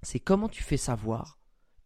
[0.01, 1.39] c'est comment tu fais savoir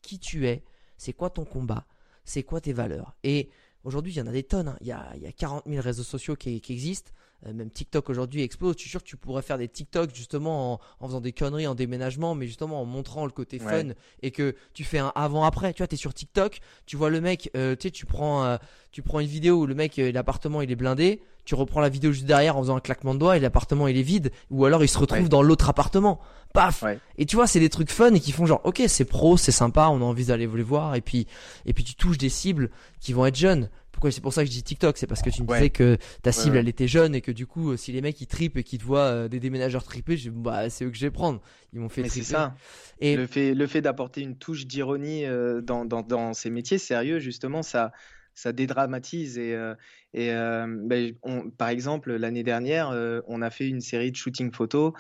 [0.03, 0.63] qui tu es,
[0.99, 1.89] c'est quoi ton combat,
[2.25, 3.17] c'est quoi tes valeurs.
[3.25, 3.51] Et
[3.83, 4.69] aujourd'hui, il y en a des tonnes.
[4.69, 4.77] Hein.
[4.83, 7.11] Il, y a, y a, 40 000 réseaux sociaux qui existent.
[7.47, 8.75] Euh, même TikTok aujourd'hui explose.
[8.75, 11.69] Je suis sûr que tu pourrais faire des TikTok justement en, en, faisant des conneries
[11.69, 13.91] en déménagement, mais justement en montrant le côté fun
[14.23, 15.73] et que tu fais un avant-après.
[15.73, 18.45] Tu vois, tu es sur TikTok, tu vois le mec, euh, tu sais, tu prends,
[18.45, 18.57] euh,
[18.91, 22.11] tu prends une vidéo où le mec, l'appartement il est blindé, tu reprends la vidéo
[22.13, 24.83] juste derrière en faisant un claquement de doigts et l'appartement il est vide, ou alors
[24.83, 26.19] il se retrouve dans l'autre appartement.
[26.53, 26.83] Paf
[27.19, 29.53] Et tu vois, c'est des trucs fun et qui font genre, ok, c'est pro, c'est
[29.53, 31.27] sympa, on a envie d'aller les voir, et puis,
[31.67, 32.71] et puis tu touches des cibles
[33.01, 33.69] qui vont être jeunes
[34.11, 36.33] c'est pour ça que je dis TikTok C'est parce que tu me disais que ta
[36.33, 38.79] cible elle était jeune et que du coup, si les mecs ils tripent et qu'ils
[38.79, 41.41] te voient euh, des déménageurs triper, bah, c'est eux que je vais prendre.
[41.73, 42.25] Ils m'ont fait triper.
[42.25, 42.55] C'est ça.
[43.01, 46.79] Et le fait, le fait d'apporter une touche d'ironie euh, dans, dans, dans, ces métiers
[46.79, 47.93] sérieux, justement, ça,
[48.35, 49.39] ça dédramatise.
[49.39, 49.75] Et, euh,
[50.15, 51.15] et ben,
[51.57, 52.91] par exemple, l'année dernière,
[53.27, 54.93] on a fait une série de shooting photos.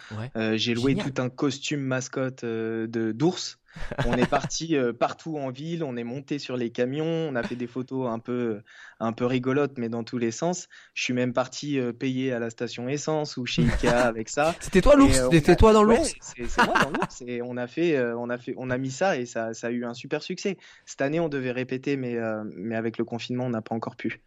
[0.54, 3.58] J'ai loué tout un costume mascotte de d'ours
[4.06, 7.42] on est parti euh, partout en ville, on est monté sur les camions, on a
[7.42, 8.60] fait des photos un peu,
[9.00, 10.68] un peu rigolotes, mais dans tous les sens.
[10.94, 14.54] Je suis même parti euh, payer à la station essence ou chez Ikea avec ça.
[14.60, 15.18] C'était toi l'ours?
[15.18, 16.14] euh, C'était toi dans l'ours?
[16.20, 17.22] C'est moi dans l'ours.
[17.26, 19.70] Et on a fait, on a fait, on a mis ça et ça, ça a
[19.70, 20.56] eu un super succès.
[20.86, 22.16] Cette année, on devait répéter, mais,
[22.56, 24.20] mais avec le confinement, on n'a pas encore pu.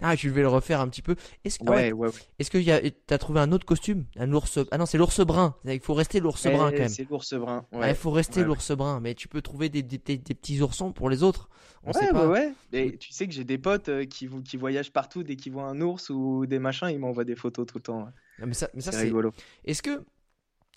[0.00, 1.14] Ah, je vais le refaire un petit peu.
[1.44, 4.86] Est-ce que ouais, ouais, Est-ce que t'as trouvé un autre costume, un ours Ah non,
[4.86, 5.54] c'est l'ours brun.
[5.64, 6.88] Il faut rester l'ours brun quand même.
[6.88, 7.66] C'est l'ours brun.
[7.72, 11.22] il faut rester l'ours brun, mais tu peux trouver des, des, petits oursons pour les
[11.22, 11.48] autres.
[11.84, 12.28] On sait pas.
[12.28, 15.52] ouais, Et tu sais que j'ai des potes euh, qui, qui voyagent partout dès qu'ils
[15.52, 18.08] voient un ours ou des machins, ils m'envoient des photos tout le temps.
[18.38, 19.32] mais ça, mais ça c'est rigolo.
[19.64, 20.02] Est-ce que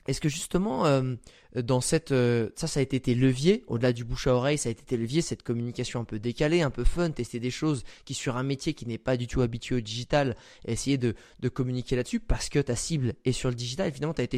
[0.08, 1.16] est-ce que justement, euh,
[1.56, 4.70] dans cette, euh, ça, ça a été tes leviers, au-delà du bouche à oreille, ça
[4.70, 7.84] a été tes leviers, cette communication un peu décalée, un peu fun, tester des choses
[8.06, 10.36] qui sur un métier qui n'est pas du tout habitué au digital,
[10.66, 13.88] essayer de, de communiquer là-dessus parce que ta cible est sur le digital.
[13.88, 14.38] Évidemment, tu as été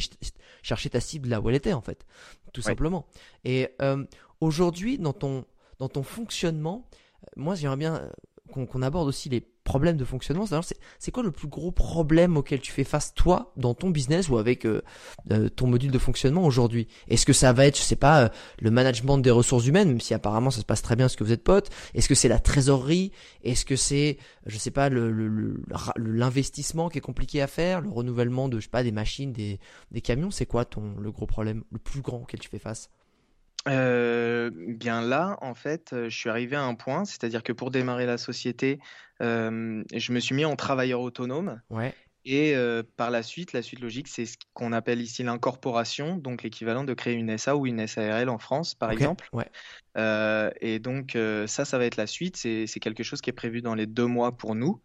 [0.61, 2.05] chercher ta cible là où elle était en fait,
[2.53, 3.07] tout simplement.
[3.43, 4.05] Et euh,
[4.41, 5.45] aujourd'hui, dans ton,
[5.79, 6.87] dans ton fonctionnement,
[7.35, 8.11] moi, j'aimerais bien
[8.51, 10.45] qu'on aborde aussi les problèmes de fonctionnement.
[10.99, 14.37] C'est quoi le plus gros problème auquel tu fais face toi dans ton business ou
[14.37, 14.81] avec euh,
[15.31, 16.87] euh, ton module de fonctionnement aujourd'hui?
[17.09, 19.99] Est-ce que ça va être, je sais pas, euh, le management des ressources humaines, même
[19.99, 21.69] si apparemment ça se passe très bien parce que vous êtes potes?
[21.95, 23.11] Est-ce que c'est la trésorerie?
[23.43, 28.47] Est-ce que c'est, je sais pas, l'investissement le, qui est compliqué à faire, le renouvellement
[28.47, 29.59] de, je sais pas, des machines, des,
[29.91, 30.31] des camions?
[30.31, 32.89] C'est quoi ton le gros problème, le plus grand auquel tu fais face?
[33.67, 37.71] Euh, bien là, en fait, euh, je suis arrivé à un point, c'est-à-dire que pour
[37.71, 38.79] démarrer la société,
[39.21, 41.61] euh, je me suis mis en travailleur autonome.
[41.69, 41.95] Ouais.
[42.25, 46.41] Et euh, par la suite, la suite logique, c'est ce qu'on appelle ici l'incorporation, donc
[46.41, 49.29] l'équivalent de créer une SA ou une SARL en France, par exemple.
[49.31, 49.45] Ouais.
[49.97, 52.35] Euh, et donc euh, ça, ça va être la suite.
[52.35, 54.81] C'est quelque chose qui est prévu dans les deux mois pour nous.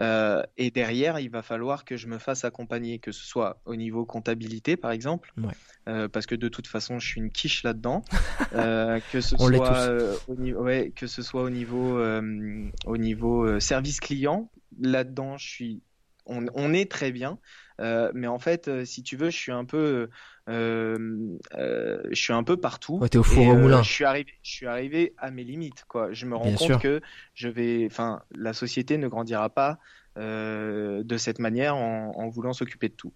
[0.00, 3.76] Euh, et derrière, il va falloir que je me fasse accompagner, que ce soit au
[3.76, 6.08] niveau comptabilité, par exemple, ouais.
[6.12, 8.04] Parce que de toute façon, je suis une quiche là-dedans.
[9.12, 9.46] que ce soit
[10.28, 12.00] au niveau, ouais, que ce soit au niveau,
[12.86, 15.82] au niveau service client, là-dedans, je suis
[16.26, 17.38] on, est très bien,
[17.80, 20.08] euh, mais en fait, euh, si tu veux, je suis un peu,
[20.48, 22.98] euh, je suis un peu partout.
[22.98, 23.82] Ouais, au four au moulin.
[23.82, 26.12] Je suis arrivé, je suis arrivé à mes limites, quoi.
[26.12, 27.00] Je me rends compte que
[27.34, 29.78] je vais, enfin, la société ne grandira pas
[30.16, 33.14] de cette manière en voulant s'occuper de tout.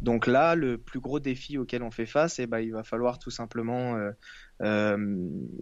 [0.00, 3.18] Donc là, le plus gros défi auquel on fait face, eh ben, il va falloir
[3.18, 3.98] tout simplement,
[4.62, 4.96] euh,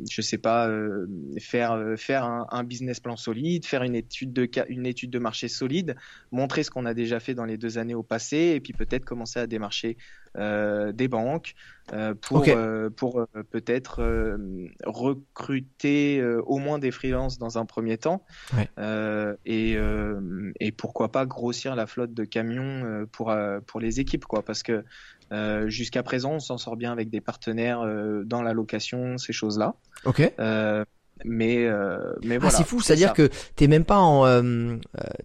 [0.08, 1.06] je sais pas, euh,
[1.38, 5.18] faire euh, faire un, un, business plan solide, faire une étude de une étude de
[5.18, 5.96] marché solide,
[6.30, 9.04] montrer ce qu'on a déjà fait dans les deux années au passé, et puis peut-être
[9.04, 9.96] commencer à démarcher
[10.36, 11.54] des banques
[11.92, 12.44] euh, pour
[12.96, 14.02] pour peut-être
[14.84, 18.24] recruter au moins des freelances dans un premier temps,
[18.56, 18.68] ouais.
[19.46, 19.76] et
[20.60, 23.34] et pourquoi pas grossir la flotte de camions pour
[23.66, 24.84] pour les équipes quoi, parce que
[25.32, 29.32] euh, jusqu'à présent, on s'en sort bien avec des partenaires euh, dans la location, ces
[29.32, 29.74] choses-là.
[30.04, 30.20] Ok.
[30.38, 30.84] Euh,
[31.24, 31.66] mais
[32.22, 32.50] mais Ah, voilà.
[32.50, 34.76] c'est fou, c'est-à-dire que t'es même pas en, euh, euh,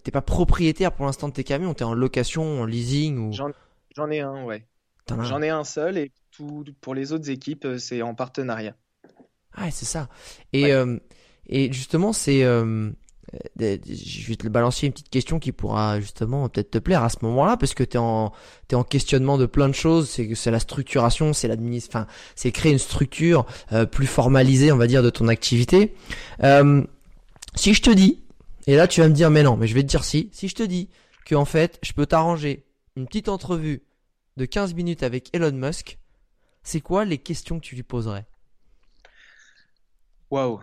[0.02, 3.32] t'es pas propriétaire pour l'instant de tes camions, t'es en location, en leasing ou.
[3.32, 3.50] J'en
[3.96, 4.64] j'en ai un, ouais.
[5.22, 8.76] J'en ai un seul et tout pour les autres équipes, euh, c'est en partenariat.
[9.54, 10.08] Ah, ouais, c'est ça.
[10.52, 10.72] Et, Ouais.
[10.72, 10.98] euh,
[11.48, 12.90] et justement, c'est, euh,
[13.58, 17.16] je vais te balancer une petite question qui pourra justement peut-être te plaire à ce
[17.22, 18.32] moment-là, parce que t'es en,
[18.68, 20.08] t'es en questionnement de plein de choses.
[20.08, 24.76] C'est, c'est la structuration, c'est l'administration, enfin, c'est créer une structure euh, plus formalisée, on
[24.76, 25.94] va dire, de ton activité.
[27.56, 28.22] Si je te dis,
[28.68, 30.46] et là tu vas me dire, mais non, mais je vais te dire si, si
[30.46, 30.88] je te dis
[31.26, 32.64] que en fait, je peux t'arranger
[32.96, 33.82] une petite entrevue
[34.36, 35.98] de 15 minutes avec Elon Musk,
[36.62, 38.26] c'est quoi les questions que tu lui poserais?
[40.30, 40.60] Waouh,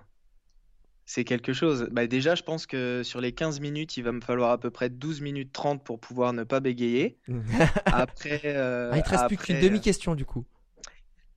[1.05, 1.87] c'est quelque chose.
[1.91, 4.69] Bah déjà, je pense que sur les 15 minutes, il va me falloir à peu
[4.69, 7.17] près 12 minutes 30 pour pouvoir ne pas bégayer.
[7.85, 10.45] Après, euh, Ah, il te reste plus qu'une demi-question du coup.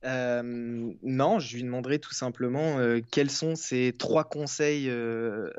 [0.03, 5.51] euh, non, je lui demanderai tout simplement euh, quels sont ces trois conseils euh,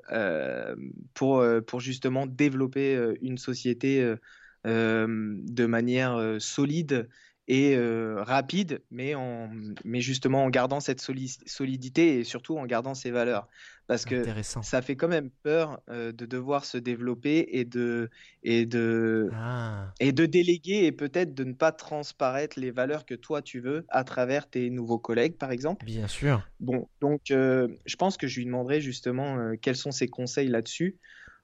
[1.14, 4.14] pour, pour justement développer une société
[4.64, 7.08] de manière euh, solide
[7.48, 9.50] et euh, rapide, mais, en,
[9.84, 13.48] mais justement en gardant cette soli- solidité et surtout en gardant ses valeurs.
[13.88, 18.10] Parce que ça fait quand même peur euh, de devoir se développer et de,
[18.44, 23.14] et de, Ah, et de déléguer et peut-être de ne pas transparaître les valeurs que
[23.14, 25.84] toi tu veux à travers tes nouveaux collègues, par exemple.
[25.84, 26.42] bien sûr.
[26.60, 30.48] Bon, donc euh, je pense que je lui demanderai justement euh, quels sont ses conseils
[30.48, 30.98] là-dessus.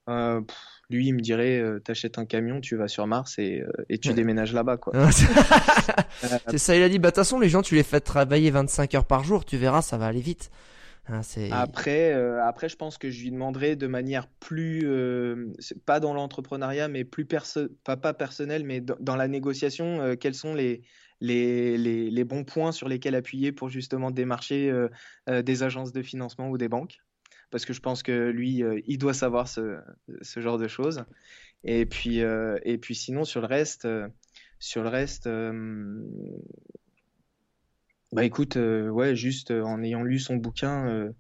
[0.09, 0.57] Euh, pff,
[0.91, 3.99] lui, il me dirait, euh, t'achètes un camion, tu vas sur Mars et, euh, et
[3.99, 4.15] tu Ouais.
[4.15, 4.95] déménages là-bas, quoi.
[6.49, 8.51] c'est ça, il a dit, bah de toute façon, les gens, tu les fais travailler
[8.51, 10.51] 25 heures par jour, tu verras, ça va aller vite.
[11.09, 11.21] Hein.
[11.53, 14.87] Après, après, je pense que je lui demanderai de manière plus,
[15.87, 20.55] pas dans l'entrepreneuriat, mais plus perso pas, pas personnel, mais dans, la négociation, quels sont
[20.55, 20.83] les,
[21.21, 24.89] les, les, les bons points sur lesquels appuyer pour justement démarcher euh,
[25.29, 26.99] euh, des agences de financement ou des banques.
[27.51, 29.79] Parce que je pense que lui, euh, il doit savoir ce,
[30.23, 31.05] ce genre de choses.
[31.65, 34.07] Et puis, euh, et puis sinon, sur le reste, euh,
[34.59, 35.29] sur le reste,
[38.13, 41.11] bah écoute, ouais, juste en ayant lu son bouquin,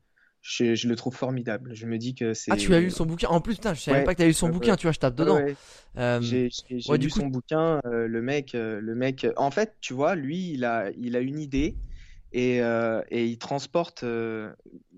[0.40, 1.74] je, je le trouve formidable.
[1.74, 2.52] Je me dis que c'est.
[2.52, 3.28] Ah, tu as lu son bouquin?
[3.28, 4.00] En plus, putain, je savais Ouais.
[4.00, 5.36] même pas que tu as lu son bouquin, tu vois, je tape dedans.
[5.36, 5.54] ouais.
[5.96, 6.48] Euh, J'ai
[6.88, 9.26] ouais, lu coup- son bouquin, euh, le mec, le mec.
[9.36, 11.74] En fait, tu vois, lui, il a, il a une idée
[12.32, 14.02] et, euh, et il transporte.
[14.04, 14.52] euh,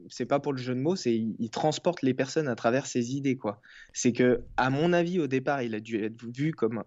[0.08, 2.86] c'est pas pour le jeu de mots, c'est il, il transporte les personnes à travers
[2.86, 3.60] ses idées, quoi.
[3.92, 6.86] C'est que, à mon avis, au départ, il a dû être vu comme un-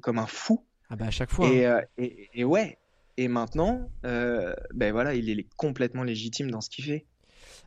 [0.00, 0.64] comme un fou.
[0.90, 1.48] Ah bah à chaque fois.
[1.48, 1.78] Et, hein.
[1.78, 2.78] euh, et, et ouais.
[3.18, 7.04] Et maintenant, euh, ben voilà, il est complètement légitime dans ce qu'il fait.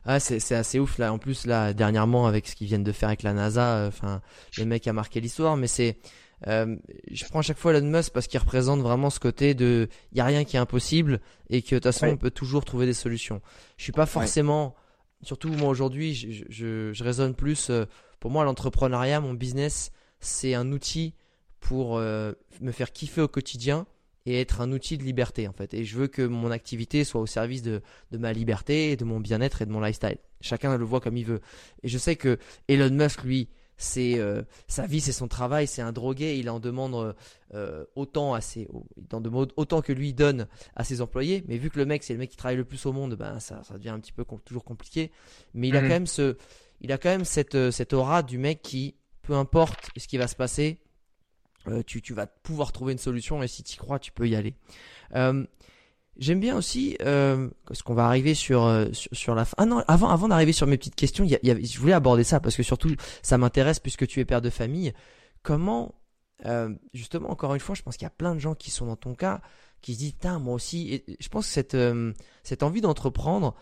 [0.04, 1.12] Ah, c'est, c'est assez ouf là.
[1.12, 4.22] En plus là, dernièrement avec ce qu'ils viennent de faire avec la NASA, euh, enfin,
[4.58, 5.56] le mec a marqué l'histoire.
[5.56, 5.98] Mais c'est,
[6.46, 6.76] euh,
[7.10, 10.18] je prends à chaque fois Elon Musk parce qu'il représente vraiment ce côté de, il
[10.18, 11.20] y a rien qui est impossible
[11.50, 12.12] et que de toute façon Ouais.
[12.12, 13.40] on peut toujours trouver des solutions.
[13.78, 14.74] Je suis pas forcément,
[15.22, 17.70] surtout moi aujourd'hui, je, je raisonne plus.
[17.70, 17.86] euh,
[18.20, 21.14] pour moi, l'entrepreneuriat, mon business, c'est un outil
[21.60, 23.86] pour euh, me faire kiffer au quotidien
[24.26, 25.72] et être un outil de liberté en fait.
[25.74, 27.80] Et je veux que mon activité soit au service de,
[28.10, 30.18] de ma liberté, de mon bien-être et de mon lifestyle.
[30.40, 31.40] Chacun le voit comme il veut.
[31.82, 35.82] Et je sais que Elon Musk, lui, c'est euh, sa vie, c'est son travail, c'est
[35.82, 36.38] un drogué.
[36.38, 37.12] Il en demande euh,
[37.54, 41.44] euh, autant à ses, il en demande autant que lui donne à ses employés.
[41.46, 43.38] Mais vu que le mec, c'est le mec qui travaille le plus au monde, ben
[43.40, 45.10] ça, ça devient un petit peu toujours compliqué.
[45.54, 45.88] Mais il a Mhm.
[45.88, 46.36] quand même ce,
[46.80, 50.26] il a quand même cette, cette aura du mec qui, peu importe ce qui va
[50.28, 50.78] se passer,
[51.68, 54.28] euh, tu, tu vas pouvoir trouver une solution et si tu y crois, tu peux
[54.28, 54.54] y aller.
[55.14, 55.44] Euh,
[56.18, 59.54] J'aime bien aussi, euh, parce qu'on va arriver sur, euh, sur, sur la fin.
[59.58, 61.92] Ah non, avant, avant d'arriver sur mes petites questions, y a- y avait- je voulais
[61.92, 62.88] aborder ça parce que surtout,
[63.22, 64.92] ça m'intéresse puisque tu es père de famille.
[65.42, 65.94] Comment,
[66.46, 68.86] euh, justement, encore une fois, je pense qu'il y a plein de gens qui sont
[68.86, 69.40] dans ton cas,
[69.82, 72.12] qui se disent, Putain, moi aussi, et je pense que cette, euh,
[72.42, 73.54] cette envie d'entreprendre,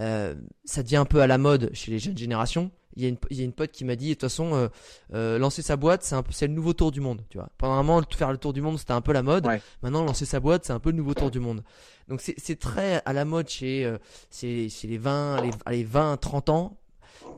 [0.00, 0.34] euh,
[0.64, 2.70] ça devient un peu à la mode chez les jeunes générations.
[3.00, 4.54] Il y a une, il y a une pote qui m'a dit, de toute façon,
[4.54, 4.68] euh,
[5.14, 7.48] euh, lancer sa boîte, c'est un c'est le nouveau tour du monde, tu vois.
[7.56, 9.46] Pendant un moment, faire le tour du monde, c'était un peu la mode.
[9.46, 9.62] Ouais.
[9.82, 11.64] Maintenant, lancer sa boîte, c'est un peu le nouveau tour du monde.
[12.08, 13.96] Donc, c'est, c'est très à la mode chez, euh,
[14.30, 16.78] chez, chez les 20, les, allez, 20, 30 ans.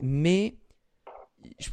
[0.01, 0.57] Mais,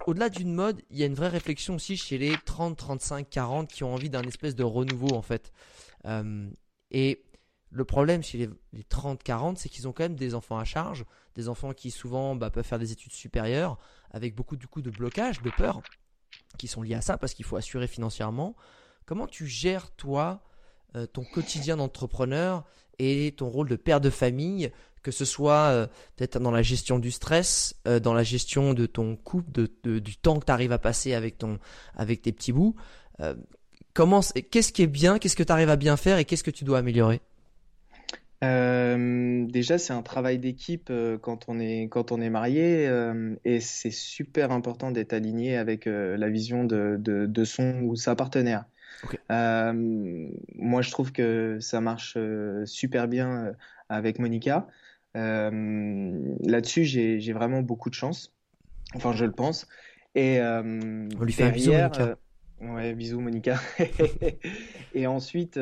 [0.07, 3.69] au-delà d'une mode, il y a une vraie réflexion aussi chez les 30, 35, 40
[3.73, 5.53] qui ont envie d'un espèce de renouveau, en fait.
[6.93, 7.25] Et
[7.71, 10.65] le problème chez les, les 30, 40, c'est qu'ils ont quand même des enfants à
[10.65, 11.05] charge,
[11.35, 13.79] des enfants qui souvent bah, peuvent faire des études supérieures,
[14.11, 15.83] avec beaucoup du coup de blocage, de peur,
[16.59, 18.57] qui sont liés à ça parce qu'il faut assurer financièrement.
[19.07, 20.43] Comment tu gères toi
[20.97, 22.65] euh, ton quotidien d'entrepreneur
[22.99, 24.73] et ton rôle de père de famille,
[25.03, 28.87] que ce soit euh, peut-être dans la gestion du stress, euh, dans la gestion de
[28.87, 31.61] ton couple, de, du temps que tu arrives à passer avec ton
[31.95, 32.75] avec tes petits bouts.
[33.93, 34.21] Comment
[34.51, 36.65] qu'est-ce qui est bien, qu'est-ce que tu arrives à bien faire et qu'est-ce que tu
[36.65, 37.21] dois améliorer?
[38.43, 43.37] Euh, déjà, c'est un travail d'équipe euh, quand on est quand on est marié euh,
[43.45, 48.15] et c'est super important d'être aligné avec la vision de, de, de son ou sa
[48.15, 48.65] partenaire.
[49.29, 52.17] Moi, je trouve que ça marche
[52.65, 53.53] super bien
[53.89, 54.67] avec Monica.
[55.15, 58.35] Là-dessus, j'ai vraiment beaucoup de chance.
[58.95, 59.69] Enfin, je le pense.
[60.15, 62.17] Et On lui fait un bisou, Monica.
[62.61, 63.61] ouais, bisous Monica.
[64.95, 65.61] Et ensuite,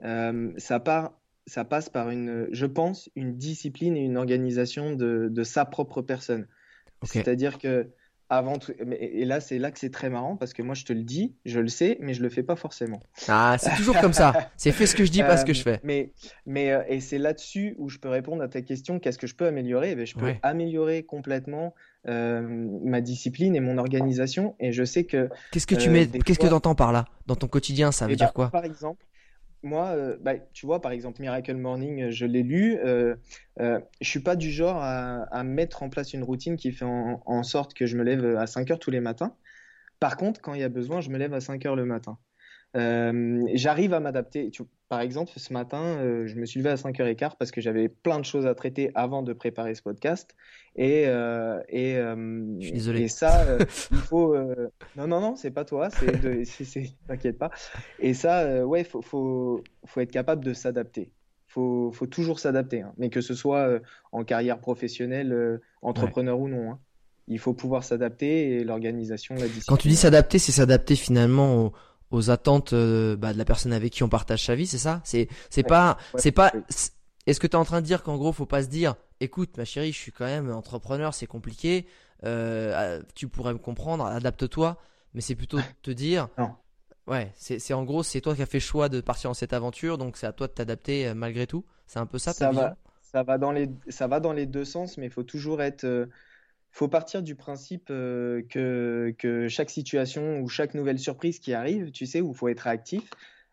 [0.00, 1.12] ça part,
[1.46, 6.02] ça passe par une, je pense, une discipline et une organisation de, de sa propre
[6.02, 6.46] personne.
[7.04, 7.88] C'est-à-dire que
[8.30, 10.92] avant tout, et là, c'est là que c'est très marrant parce que moi, je te
[10.94, 13.00] le dis, je le sais, mais je le fais pas forcément.
[13.28, 14.32] Ah, c'est toujours comme ça.
[14.56, 15.80] C'est fais ce que je dis, pas ce que Euh, je fais.
[15.84, 16.10] Mais,
[16.46, 19.34] mais euh, et c'est là-dessus où je peux répondre à ta question, qu'est-ce que je
[19.34, 19.90] peux améliorer?
[19.90, 20.40] Eh bien, je peux Ouais.
[20.42, 21.74] améliorer complètement
[22.08, 22.40] euh,
[22.82, 24.56] ma discipline et mon organisation.
[24.58, 27.04] Et je sais que Qu'est-ce que tu euh, mets, qu'est-ce que fois- t'entends par là?
[27.26, 28.50] Dans ton quotidien, ça veut Eh dire ben, quoi?
[28.50, 29.04] Par exemple,
[29.64, 32.78] moi, euh, bah, tu vois, par exemple, Miracle Morning, euh, je l'ai lu.
[32.78, 33.16] Euh,
[33.60, 37.22] euh, je suis pas du genre à, mettre en place une routine qui fait en,
[37.24, 39.36] en sorte que je me lève à 5 heures tous les matins.
[40.00, 42.18] Par contre, quand il y a besoin, je me lève à 5 heures le matin.
[42.76, 44.50] Euh, j'arrive à m'adapter.
[44.88, 48.18] Par exemple, ce matin, euh, je me suis levé à 5h15 parce que j'avais plein
[48.18, 50.34] de choses à traiter avant de préparer ce podcast.
[50.76, 53.02] Et, euh, et, Je suis désolé.
[53.02, 53.44] et ça,
[53.90, 54.36] il faut.
[54.96, 55.88] Non, non, non, c'est pas toi.
[57.08, 57.50] T'inquiète pas.
[58.00, 61.10] Et ça, ouais, faut, faut, faut être capable de s'adapter.
[61.54, 62.92] Faut, faut toujours s'adapter, hein.
[62.98, 63.78] Mais que ce soit euh,
[64.10, 66.80] en carrière professionnelle, euh, entrepreneur ou non, hein.
[67.28, 69.90] Il faut pouvoir s'adapter et l'organisation, la Quand tu discipline.
[69.92, 71.72] dis s'adapter, c'est s'adapter finalement aux,
[72.10, 75.00] aux attentes euh, bah, de la personne avec qui on partage sa vie, c'est ça?
[75.04, 76.54] C'est, c'est Ouais, pas, ouais, c'est pas,
[77.26, 79.56] est-ce que tu es en train de dire qu'en gros, faut pas se dire, écoute,
[79.56, 81.86] ma chérie, je suis quand même entrepreneur, c'est compliqué,
[82.24, 84.78] euh, tu pourrais me comprendre, adapte-toi,
[85.14, 86.58] mais c'est plutôt te dire, Non.
[87.06, 89.34] ouais, c'est, c'est en gros, c'est toi qui as fait le choix de partir dans
[89.34, 91.64] cette aventure, donc c'est à toi de t'adapter euh, malgré tout.
[91.86, 92.70] C'est un peu ça ta Ça vision?
[92.70, 95.62] va, ça va dans les, ça va dans les deux sens, mais il faut toujours
[95.62, 96.08] être,
[96.74, 101.92] faut partir du principe euh, que, que chaque situation ou chaque nouvelle surprise qui arrive,
[101.92, 103.08] tu sais, où il faut être actif,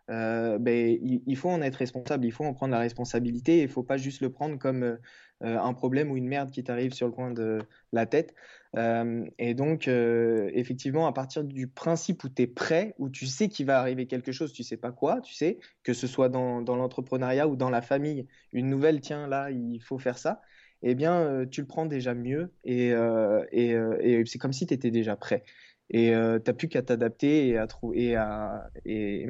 [0.09, 0.97] euh, ben,
[1.27, 3.97] il, faut en être responsable, il faut en prendre la responsabilité, et il faut pas
[3.97, 4.97] juste le prendre comme euh,
[5.39, 7.59] un problème ou une merde qui t'arrive sur le coin de
[7.93, 8.33] la tête.
[8.75, 13.65] Et donc, effectivement, à partir du principe où tu es prêt, où tu sais qu'il
[13.65, 17.47] va arriver quelque chose, tu sais pas quoi, tu sais, que ce soit dans l'entrepreneuriat
[17.47, 20.41] ou dans la famille, une nouvelle, tiens, là, il faut faire ça,
[20.83, 24.53] eh bien, euh, tu le prends déjà mieux et, euh, et, euh, et c'est comme
[24.53, 25.43] si tu étais déjà prêt.
[25.89, 29.27] Et euh, t'as plus qu'à t'adapter et à trouver et à, et,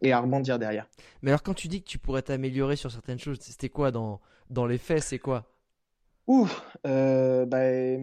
[0.00, 0.88] et à rebondir derrière.
[1.22, 4.20] Mais alors quand tu dis que tu pourrais t'améliorer sur certaines choses, c'était quoi dans,
[4.50, 5.52] dans les faits, c'est quoi?
[6.26, 6.46] Ouh,
[6.86, 7.58] euh, bah,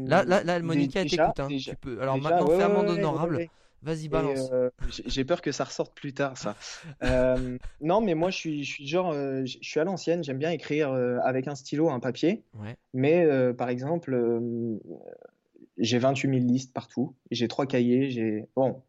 [0.07, 1.47] Là, là, là, Monica t'écoute, hein.
[1.47, 2.01] Tu peux.
[2.01, 3.35] Alors déjà, maintenant, ouais, fais amende ouais, honorable.
[3.37, 3.49] ouais.
[3.85, 4.49] Vas-y, balance.
[4.51, 4.69] euh,
[5.05, 6.55] j'ai peur que ça ressorte plus tard, ça.
[7.03, 10.23] Euh, non, mais moi, je suis, je suis genre, euh, je suis à l'ancienne.
[10.23, 10.91] J'aime bien écrire
[11.23, 12.43] avec un stylo, un papier.
[12.55, 12.75] Ouais.
[12.93, 14.19] Mais euh, par exemple,
[15.77, 17.15] j'ai 28 000 listes partout.
[17.31, 18.09] J'ai trois cahiers.
[18.09, 18.81] J'ai bon,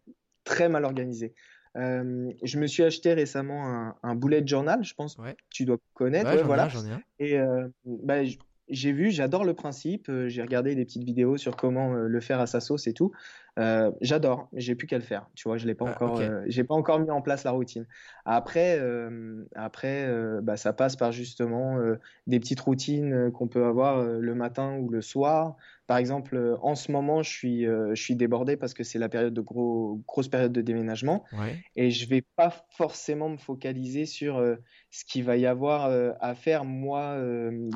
[0.45, 1.35] très mal organisé.
[1.75, 4.83] Je me suis acheté récemment un, un bullet journal.
[4.83, 5.35] Je pense Ouais.
[5.35, 6.31] que tu dois connaître.
[6.31, 6.69] Ouais, Ouais, ai voilà.
[6.69, 7.03] ai un.
[7.19, 7.39] Et
[7.85, 8.25] bah,
[8.69, 10.09] j'ai vu, j'adore le principe.
[10.09, 12.93] euh, j'ai regardé des petites vidéos sur comment euh, le faire à sa sauce et
[12.95, 13.13] tout.
[13.59, 14.49] Euh, j'adore.
[14.53, 15.29] J'ai plus qu'à le faire.
[15.35, 17.53] Tu vois, je l'ai pas Ah, encore, euh, j'ai pas encore mis en place la
[17.53, 17.87] routine.
[18.25, 20.09] Après, euh, après,
[20.43, 21.79] bah, ça passe par justement
[22.27, 25.57] des petites routines qu'on peut avoir le matin ou le soir.
[25.87, 28.99] Par exemple, euh, en ce moment, je suis, euh, je suis débordé parce que c'est
[28.99, 31.63] la période de gros, grosse période de déménagement Ouais.
[31.77, 34.57] et je vais pas forcément me focaliser sur euh,
[34.91, 37.17] ce qu'il va y avoir à faire moi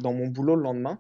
[0.03, 0.99] dans mon boulot le lendemain.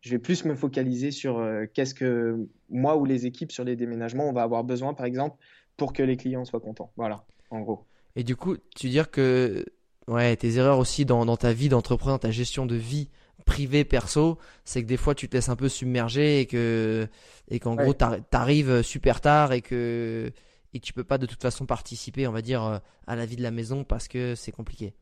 [0.00, 4.28] Je vais plus me focaliser sur qu'est-ce que moi ou les équipes sur les déménagements
[4.28, 5.36] on va avoir besoin par exemple
[5.76, 6.92] pour que les clients soient contents.
[6.96, 7.84] Voilà, en gros.
[8.16, 9.64] Et du coup, tu veux dire que
[10.08, 13.08] ouais, tes erreurs aussi dans, dans ta vie d'entrepreneur, ta gestion de vie
[13.44, 17.08] privée, perso, c'est que des fois tu te laisses un peu submerger et que
[17.48, 17.84] et qu'en Ouais.
[17.84, 20.30] gros t'arri- t'arrives super tard et que
[20.72, 23.26] et que tu peux pas de toute façon participer, on va dire, euh, à la
[23.26, 24.94] vie de la maison parce que c'est compliqué.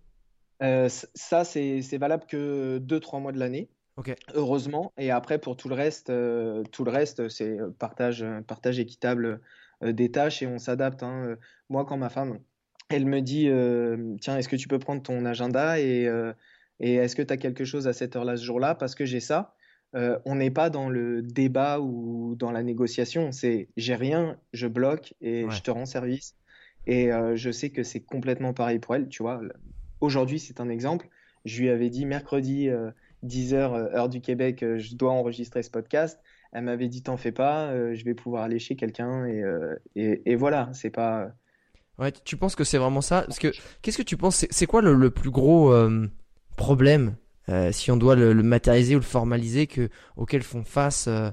[0.63, 3.69] Euh, ça c'est c'est valable que deux trois mois de l'année.
[3.97, 4.15] Ok.
[4.35, 4.93] Heureusement.
[4.97, 8.79] Et après, pour tout le reste, euh, tout le reste, c'est euh, partage, euh, partage
[8.79, 9.41] équitable
[9.83, 11.03] euh, des tâches et on s'adapte.
[11.03, 11.25] hein.
[11.27, 11.37] Euh,
[11.69, 12.39] Moi, quand ma femme,
[12.91, 16.33] elle me dit, euh, tiens, est-ce que tu peux prendre ton agenda et, euh,
[16.81, 18.75] et est-ce que tu as quelque chose à cette heure-là ce jour-là?
[18.75, 19.55] Parce que j'ai ça.
[19.95, 23.33] Euh, on n'est pas dans le débat ou dans la négociation.
[23.33, 25.51] C'est j'ai rien, je bloque et Ouais.
[25.51, 26.35] je te rends service.
[26.87, 29.09] Et euh, je sais que c'est complètement pareil pour elle.
[29.09, 29.41] Tu vois,
[30.01, 31.09] aujourd'hui, c'est un exemple.
[31.45, 32.69] Je lui avais dit mercredi.
[32.69, 32.91] euh,
[33.25, 36.21] 10 heures, euh, heure du Québec, je dois enregistrer ce podcast.
[36.53, 39.43] Elle m'avait dit, t'en fais pas, je vais pouvoir aller chez quelqu'un et,
[39.97, 41.33] et, et voilà, c'est pas.
[41.99, 43.23] Ouais, tu penses que c'est vraiment ça?
[43.23, 43.51] Parce que
[43.83, 44.47] qu'est-ce que tu penses?
[44.49, 45.75] C'est quoi le, le plus gros
[46.59, 47.17] problème
[47.49, 51.31] euh, si on doit le, matérialiser ou le formaliser, que auquel font face, euh,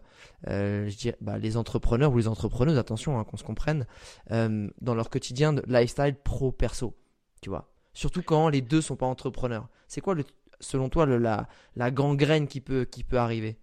[0.48, 3.86] euh, je dirais, bah, les entrepreneurs ou les entrepreneuses, attention, hein, qu'on se comprenne,
[4.30, 6.96] dans leur quotidien de lifestyle pro perso,
[7.42, 7.70] tu vois.
[7.94, 9.68] Surtout quand les deux sont pas entrepreneurs.
[9.88, 10.24] C'est quoi, le,
[10.62, 13.58] selon toi, le, la, la gangrène qui peut, qui peut arriver?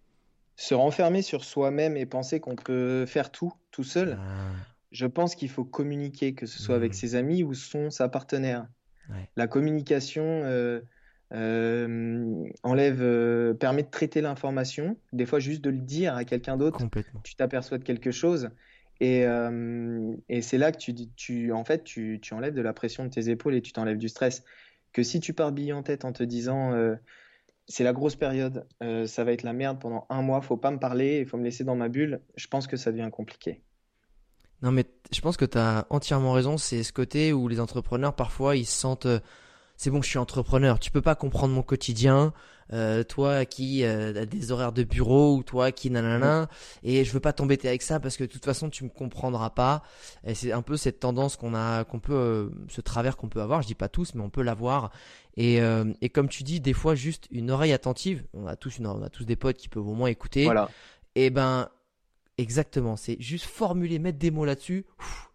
[0.57, 4.19] Se renfermer sur soi-même et penser qu'on peut faire tout tout seul.
[4.21, 4.51] Ah.
[4.91, 6.97] Je pense qu'il faut communiquer, que ce soit avec mmh.
[6.97, 8.67] ses amis ou son sa partenaire.
[9.37, 10.81] La communication euh,
[11.33, 14.97] enlève, euh, permet de traiter l'information.
[15.13, 16.79] Des fois, juste de le dire à quelqu'un d'autre,
[17.25, 18.51] tu t'aperçois de quelque chose.
[19.01, 22.73] Et, euh, et c'est là que tu, tu, en fait, tu, tu, enlèves de la
[22.73, 24.45] pression de tes épaules et tu t'enlèves du stress.
[24.93, 26.73] Que si tu pars bille en tête en te disant
[27.67, 28.67] c'est la grosse période,
[29.07, 31.45] ça va être la merde pendant un mois, faut pas me parler, il faut me
[31.45, 33.63] laisser dans ma bulle, je pense que ça devient compliqué.
[34.61, 36.59] Non, mais je pense que tu as entièrement raison.
[36.59, 39.09] C'est ce côté où les entrepreneurs, parfois, ils se sentent
[39.83, 42.33] c'est bon, je suis entrepreneur, tu peux pas comprendre mon quotidien,
[42.73, 46.49] euh, toi qui euh, as des horaires de bureau ou toi qui nanana,
[46.85, 49.51] et je veux pas t'embêter avec ça parce que de toute façon tu me comprendras
[49.51, 49.83] pas.
[50.25, 53.43] Et c'est un peu cette tendance qu'on a, qu'on peut, euh, ce travers qu'on peut
[53.43, 53.61] avoir.
[53.63, 54.93] Je dis pas tous, mais on peut l'avoir.
[55.37, 55.61] Et,
[56.03, 58.23] et comme tu dis, des fois juste une oreille attentive.
[58.35, 60.45] On a tous une, on a tous des potes qui peuvent au moins écouter.
[60.45, 60.69] Voilà.
[61.15, 61.69] Et ben
[62.39, 64.87] Exactement, c'est juste formuler, mettre des mots là-dessus.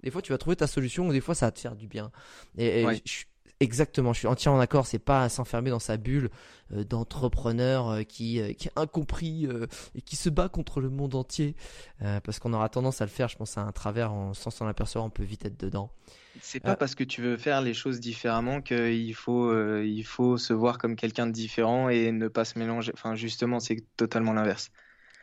[0.04, 1.88] Des fois, tu vas trouver ta solution ou des fois, ça va te faire du
[1.88, 2.12] bien.
[2.58, 3.26] Et, je,
[3.60, 4.86] Exactement, je suis entièrement d'accord.
[4.86, 6.30] C'est pas s'enfermer dans sa bulle
[6.72, 9.48] euh, d'entrepreneur euh, qui, euh, qui est incompris
[9.96, 11.56] et qui se bat contre le monde entier,
[12.00, 13.28] parce qu'on aura tendance à le faire.
[13.30, 15.92] Je pense à un travers, en, sans s'en apercevoir, on peut vite être dedans.
[16.40, 20.54] C'est pas parce que tu veux faire les choses différemment qu'il faut, il faut se
[20.54, 22.92] voir comme quelqu'un de différent et ne pas se mélanger.
[22.94, 24.70] Enfin, justement, c'est totalement l'inverse.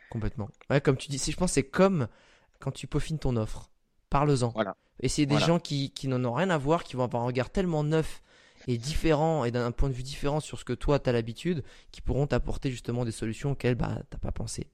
[0.09, 0.49] Complètement.
[0.69, 2.07] Ouais, comme tu dis, je pense c'est comme
[2.59, 3.69] quand tu peaufines ton offre.
[4.15, 4.49] Parle-en.
[4.53, 4.77] Voilà.
[5.01, 7.25] Et c'est des gens qui, qui n'en ont rien à voir, qui vont avoir un
[7.25, 8.21] regard tellement neuf
[8.67, 11.63] et différent et d'un point de vue différent sur ce que toi tu as l'habitude,
[11.91, 14.67] qui pourront t'apporter justement des solutions auxquelles bah, t'as pas pensé.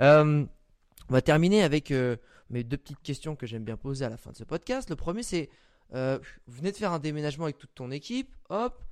[0.00, 0.44] Euh,
[1.08, 2.16] on va terminer avec euh,
[2.50, 4.90] mes deux petites questions que j'aime bien poser à la fin de ce podcast.
[4.90, 5.48] Le premier c'est,
[5.94, 6.18] euh,
[6.48, 8.82] vous venez de faire un déménagement avec toute ton équipe, hop,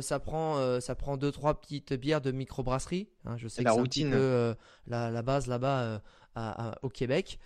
[0.00, 3.08] ça prend ça prend deux trois petites bières de microbrasserie.
[3.24, 4.54] Hein, je sais que c'est un petit peu
[4.88, 6.02] la, base là-bas
[6.82, 7.38] au Québec.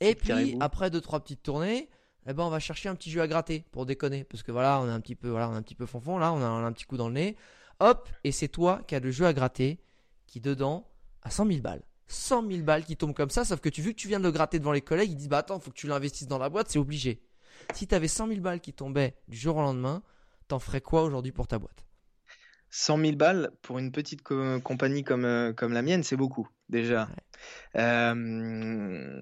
[0.00, 1.88] Et puis après deux trois petites tournées,
[2.26, 4.80] eh ben on va chercher un petit jeu à gratter pour déconner parce que voilà,
[4.80, 6.46] on a un petit peu voilà, on a un petit peu fonfon là, on a,
[6.46, 7.36] un petit coup dans le nez.
[7.80, 9.78] Hop, et c'est toi qui as le jeu à gratter
[10.26, 10.86] qui dedans
[11.22, 11.82] a 100 000 balles.
[12.08, 14.24] 100 000 balles qui tombent comme ça, sauf que tu vu que tu viens de
[14.24, 16.48] le gratter devant les collègues, ils disent bah attends, faut que tu l'investisses dans la
[16.48, 17.22] boîte, c'est obligé.
[17.74, 20.02] Si tu avais 100 000 balles qui tombaient du jour au lendemain,
[20.48, 21.86] t'en ferais quoi aujourd'hui pour ta boîte?
[22.70, 27.08] 100 000 balles pour une petite compagnie comme, euh, comme la mienne, c'est beaucoup déjà.
[27.76, 29.20] Euh,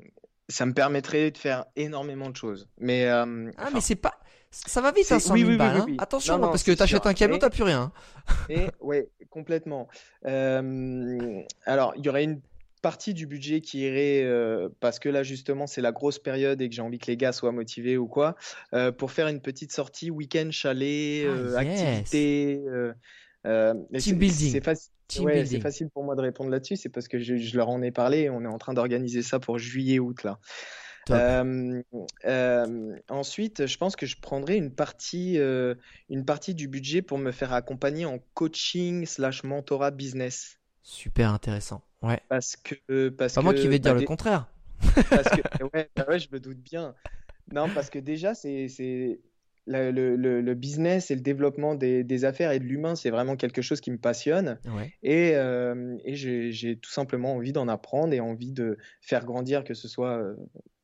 [0.49, 2.69] ça me permettrait de faire énormément de choses.
[2.79, 4.15] Mais euh, ah, mais c'est pas,
[4.51, 5.77] ça va vite, hein, 100 000 balles.
[5.77, 5.87] Hein.
[5.99, 7.93] Attention, parce que tu achètes un camion, t'as plus rien.
[8.49, 9.89] et, ouais, complètement.
[10.27, 12.41] Euh, alors, il y aurait une
[12.81, 16.69] partie du budget qui irait euh, parce que là justement c'est la grosse période et
[16.69, 18.37] que j'ai envie que les gars soient motivés ou quoi
[18.99, 22.63] pour faire une petite sortie week-end chalet ah, activité
[23.43, 27.57] team building c'est facile c'est facile pour moi de répondre là-dessus, c'est parce que je,
[27.57, 28.31] leur en ai parlé.
[28.31, 30.39] On est en train d'organiser ça pour juillet-août là.
[31.11, 31.83] Euh,
[32.27, 35.75] euh, ensuite, je pense que je prendrai une partie, euh,
[36.11, 40.59] une partie du budget pour me faire accompagner en coaching slash mentorat business.
[40.83, 41.83] Super intéressant.
[42.03, 42.21] Ouais.
[42.29, 44.49] Parce que parce pas moi qui vais te dire bah, le contraire.
[45.11, 46.95] Parce que ouais, bah ouais, je me doute bien.
[47.53, 49.21] Non, parce que déjà c'est
[49.69, 53.91] le, business et le développement des, affaires et de l'humain, c'est vraiment quelque chose qui
[53.91, 54.59] me passionne.
[55.03, 59.89] Et, euh, j'ai tout simplement envie d'en apprendre et envie de faire grandir, que ce
[59.89, 60.35] soit euh,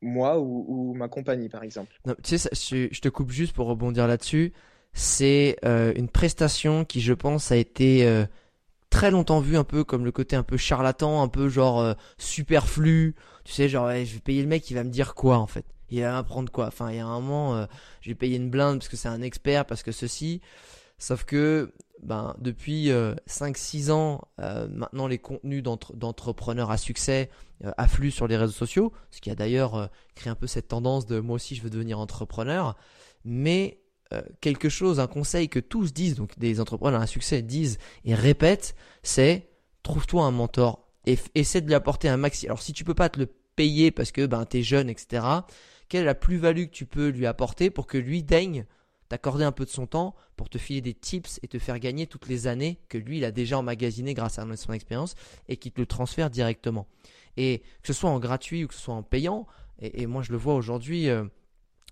[0.00, 1.98] moi ou, ma compagnie, par exemple.
[2.22, 4.52] tu sais, je, te coupe juste pour rebondir là-dessus.
[4.92, 8.24] C'est euh, une prestation qui, je pense, a été
[8.90, 13.14] très longtemps vue un peu comme le côté un peu charlatan, un peu genre superflu.
[13.44, 15.64] Tu sais, genre, je vais payer le mec qui va me dire quoi, en fait
[15.94, 17.66] il va apprendre quoi Enfin, il y a un moment, euh,
[18.00, 20.40] je vais payer une blinde parce que c'est un expert, parce que ceci.
[20.98, 21.72] Sauf que,
[22.02, 22.90] ben, depuis
[23.26, 27.30] 5-6 euh, ans, euh, maintenant les contenus d'entrepreneurs à succès
[27.76, 31.18] affluent sur les réseaux sociaux, ce qui a d'ailleurs créé un peu cette tendance de
[31.18, 32.76] moi aussi je veux devenir entrepreneur.
[33.24, 33.80] Mais
[34.40, 38.76] quelque chose, un conseil que tous disent, donc des entrepreneurs à succès disent et répètent,
[39.02, 39.48] c'est
[39.82, 42.46] trouve-toi un mentor et essaie de lui apporter un maxi.
[42.46, 43.26] Alors si tu peux pas te le
[43.56, 45.22] payer parce que ben es jeune, etc
[45.88, 48.66] quelle est la plus-value que tu peux lui apporter pour que lui daigne
[49.08, 52.06] t'accorder un peu de son temps pour te filer des tips et te faire gagner
[52.06, 55.14] toutes les années que lui il a déjà emmagasiné grâce à son expérience
[55.48, 56.86] et qui te le transfère directement.
[57.36, 59.46] Et que ce soit en gratuit ou que ce soit en payant,
[59.80, 61.24] et, moi je le vois aujourd'hui, euh,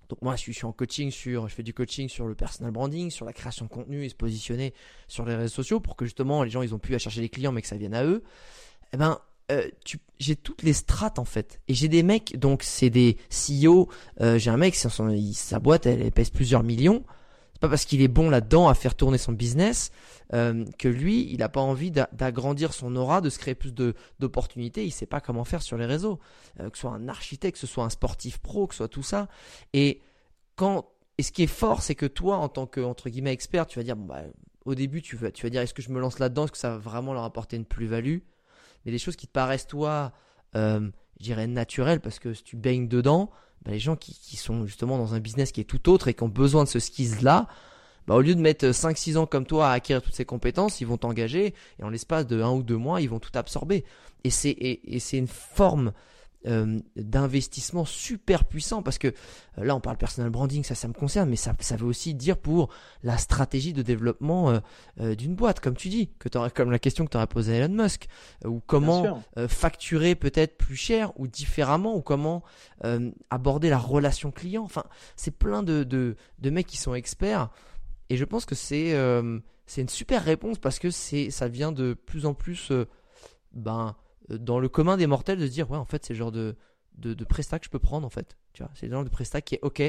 [0.08, 3.10] Donc moi, je suis, en coaching sur, je fais du coaching sur le personal branding,
[3.10, 4.72] sur la création de contenu et se positionner
[5.08, 7.28] sur les réseaux sociaux pour que justement les gens ils ont pu à chercher les
[7.28, 8.22] clients mais que ça vienne à eux.
[8.92, 9.20] Eh ben,
[9.50, 9.68] euh,
[10.18, 11.60] j'ai toutes les strates en fait.
[11.68, 13.88] Et j'ai des mecs, donc c'est des CEO.
[14.20, 17.04] Euh, j'ai un mec, sa boîte, elle, pèse plusieurs millions.
[17.54, 19.90] C'est pas parce qu'il est bon là-dedans à faire tourner son business
[20.32, 24.84] euh, que lui, il n'a pas envie d'agrandir son aura, de se créer plus d'opportunités.
[24.84, 26.18] Il sait pas comment faire sur les réseaux.
[26.58, 29.02] que ce soit un architecte, que ce soit un sportif pro, que ce soit tout
[29.02, 29.28] ça.
[29.72, 30.00] Et
[30.56, 30.88] quand
[31.18, 33.78] et ce qui est fort, c'est que toi, en tant que entre guillemets expert, tu
[33.78, 34.22] vas dire bon bah
[34.64, 36.58] au début, tu vas, tu vas dire est-ce que je me lance là-dedans, est-ce que
[36.58, 38.18] ça va vraiment leur apporter une plus-value?
[38.84, 40.12] Mais des choses qui te paraissent toi,
[40.56, 43.30] euh, je dirais naturelles parce que si tu baignes dedans,
[43.64, 46.14] bah, les gens qui, qui, sont justement dans un business qui est tout autre et
[46.14, 47.48] qui ont besoin de ce skills là,
[48.06, 50.86] bah, au lieu de mettre 5-6 ans comme toi à acquérir toutes ces compétences, ils
[50.86, 53.84] vont t'engager et en l'espace de 1 ou 2 mois, ils vont tout absorber.
[54.24, 55.92] Et c'est et, et c'est une forme
[56.46, 60.92] euh, d'investissement super puissant parce que euh, là on parle personal branding ça ça me
[60.92, 62.68] concerne mais ça, ça veut aussi dire pour
[63.04, 64.60] la stratégie de développement
[65.00, 67.64] euh, d'une boîte comme tu dis que comme la question que tu aurais posée à
[67.64, 68.08] Elon Musk
[68.44, 72.42] ou comment facturer peut-être plus cher ou différemment ou comment
[73.30, 74.64] aborder la relation client.
[74.64, 74.84] Enfin
[75.14, 77.50] c'est plein de, de, de mecs qui sont experts
[78.10, 78.96] et je pense que c'est
[79.66, 82.72] c'est une super réponse parce que c'est ça vient de plus en plus
[83.52, 83.94] ben
[84.38, 86.56] dans le commun des mortels de se dire ouais en fait c'est le genre de,
[86.96, 88.36] de, prestat que je peux prendre en fait.
[88.52, 89.82] Tu vois c'est le genre de prestat qui est ok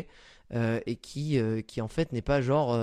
[0.54, 2.78] euh, et qui euh, qui en fait n'est pas genre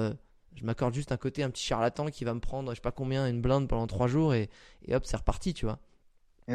[0.55, 2.93] je m'accorde juste un côté un petit charlatan qui va me prendre je sais pas
[2.93, 4.51] combien une blinde pendant trois jours et,
[4.87, 5.79] et hop c'est reparti tu vois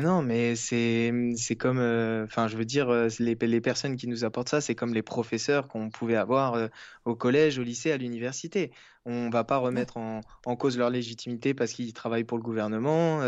[0.02, 4.08] non, mais c'est c'est comme, euh, enfin, je veux dire, euh, les, les personnes qui
[4.08, 6.68] nous apportent ça, c'est comme les professeurs qu'on pouvait avoir euh,
[7.06, 8.72] au collège, au lycée, à l'université.
[9.06, 13.22] On va pas remettre en, en cause leur légitimité parce qu'ils travaillent pour le gouvernement,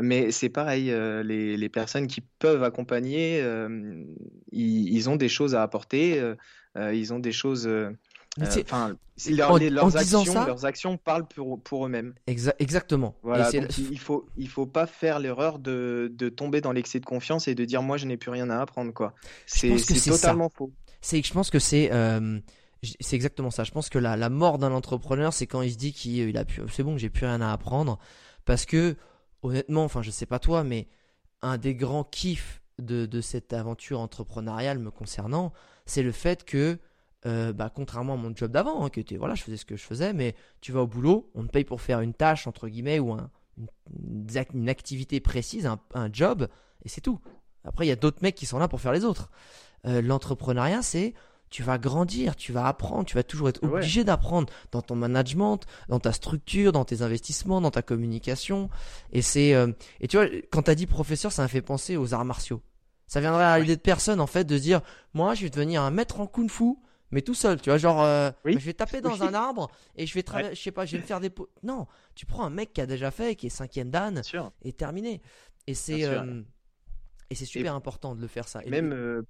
[0.00, 3.40] mais c'est pareil, les, les personnes qui peuvent accompagner,
[4.50, 6.34] ils, ils ont des choses à apporter,
[6.76, 7.68] ils ont des choses
[8.40, 8.96] euh, enfin,
[9.28, 12.14] leurs, actions, leurs actions parlent pour, pour eux-mêmes.
[12.26, 13.14] exactement.
[13.22, 17.48] Voilà, il faut il faut pas faire l'erreur de, de, tomber dans l'excès de confiance
[17.48, 19.14] et de dire moi je n'ai plus rien à apprendre quoi.
[19.46, 20.72] C'est totalement faux.
[21.00, 22.38] C'est je pense que c'est euh,
[23.00, 23.64] c'est exactement ça.
[23.64, 26.44] Je pense que la, la mort d'un entrepreneur, c'est quand il se dit qu'il a
[26.72, 27.98] c'est bon, j'ai plus rien à apprendre
[28.44, 28.96] parce que
[29.42, 30.88] honnêtement, enfin je sais pas toi, mais
[31.42, 35.52] un des grands kiffs de, de cette aventure entrepreneuriale me concernant,
[35.86, 36.78] c'est le fait que
[37.26, 39.76] euh, bah, contrairement à mon job d'avant, hein, qui était voilà, je faisais ce que
[39.76, 42.68] je faisais, mais tu vas au boulot, on te paye pour faire une tâche entre
[42.68, 43.30] guillemets ou un,
[44.54, 46.48] une, activité précise, un, job,
[46.84, 47.18] et c'est tout.
[47.64, 49.30] Après, il y a d'autres mecs qui sont là pour faire les autres.
[49.86, 51.14] Euh, l'entrepreneuriat, c'est
[51.50, 55.60] tu vas grandir, tu vas apprendre, tu vas toujours être obligé d'apprendre dans ton management,
[55.88, 58.68] dans ta structure, dans tes investissements, dans ta communication.
[59.12, 62.14] Et c'est euh, et tu vois, quand t'as dit professeur, ça m'a fait penser aux
[62.14, 62.60] arts martiaux.
[63.06, 64.82] Ça viendrait à l'idée de personne en fait de dire
[65.14, 66.76] moi je vais devenir un maître en kung-fu
[67.10, 70.06] mais tout seul, tu vois, genre, euh, bah, je vais taper dans un arbre et
[70.06, 71.30] je vais, je sais pas, je vais me faire des.
[71.62, 74.20] Non, tu prends un mec qui a déjà fait, qui est cinquième dan,
[74.62, 75.22] et terminé.
[75.66, 76.42] Et c'est euh,
[77.30, 78.60] et c'est super important de le faire ça.
[78.66, 78.92] même.
[78.92, 79.22] Euh,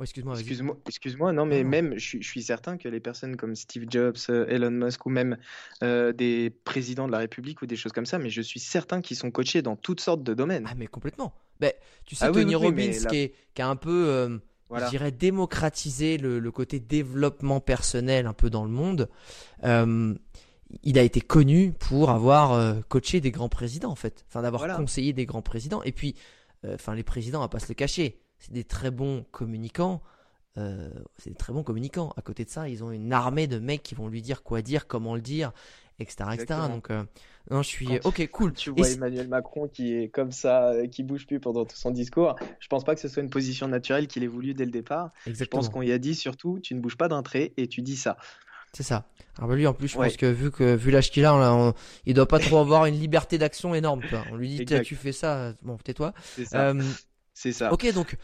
[0.00, 3.86] excuse-moi, excuse-moi, excuse-moi, non, mais même, je, je, suis certain que les personnes comme Steve
[3.88, 5.38] Jobs, Elon Musk ou même
[5.80, 9.16] des présidents de la République ou des choses comme ça, mais je suis certain qu'ils
[9.16, 10.66] sont coachés dans toutes sortes de domaines.
[10.68, 11.32] Ah, mais complètement.
[11.60, 11.72] Ben,
[12.04, 14.40] tu sais, ah Tony Robbins, qui, est, qui, a un peu
[14.78, 19.08] je dirais démocratiser le, côté développement personnel un peu dans le monde.
[19.64, 20.14] Euh,
[20.82, 24.76] il a été connu pour avoir euh, coaché des grands présidents en fait, enfin d'avoir
[24.76, 25.82] conseillé des grands présidents.
[25.82, 26.14] Et puis,
[26.64, 30.02] euh, enfin les présidents, on va pas se le cacher, c'est des très bons communicants.
[30.56, 32.12] c'est des très bons communicants.
[32.16, 34.62] À côté de ça, ils ont une armée de mecs qui vont lui dire quoi
[34.62, 35.52] dire, comment le dire,
[35.98, 36.60] etc., etc.
[36.68, 37.04] Donc, euh,
[37.50, 38.52] non, je suis ok, cool.
[38.52, 41.90] Tu vois Emmanuel Macron qui est comme ça, euh, qui bouge plus pendant tout son
[41.90, 42.36] discours.
[42.60, 45.10] Je pense pas que ce soit une position naturelle qu'il ait voulu dès le départ.
[45.26, 47.82] Je pense qu'on y a dit surtout, tu ne bouges pas d'un trait et tu
[47.82, 48.16] dis ça.
[48.72, 49.06] C'est ça.
[49.36, 51.74] Alors bah, lui en plus, je pense que vu que vu l'âge qu'il a, on,
[52.06, 54.02] il doit pas trop avoir une liberté d'action énorme.
[54.30, 56.14] On lui dit tu fais ça, bon tais-toi.
[56.22, 56.68] C'est ça.
[56.68, 56.82] Euh,
[57.34, 57.72] c'est ça.
[57.72, 58.16] Ok donc.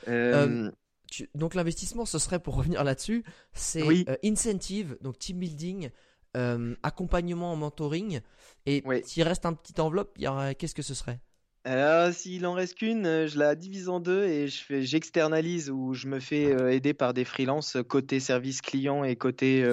[1.35, 5.91] donc l'investissement, ce serait pour revenir là-dessus, c'est incentive, donc team building,
[6.37, 8.21] euh, accompagnement en mentoring.
[8.67, 10.19] Et s'il reste un petit enveloppe,
[10.59, 11.21] qu'est-ce que ce serait?
[11.65, 15.69] Alors, s'il en reste qu'une, euh, je la divise en deux et je fais, j'externalise
[15.71, 19.67] ou je me fais euh, aider par des freelances côté service client et côté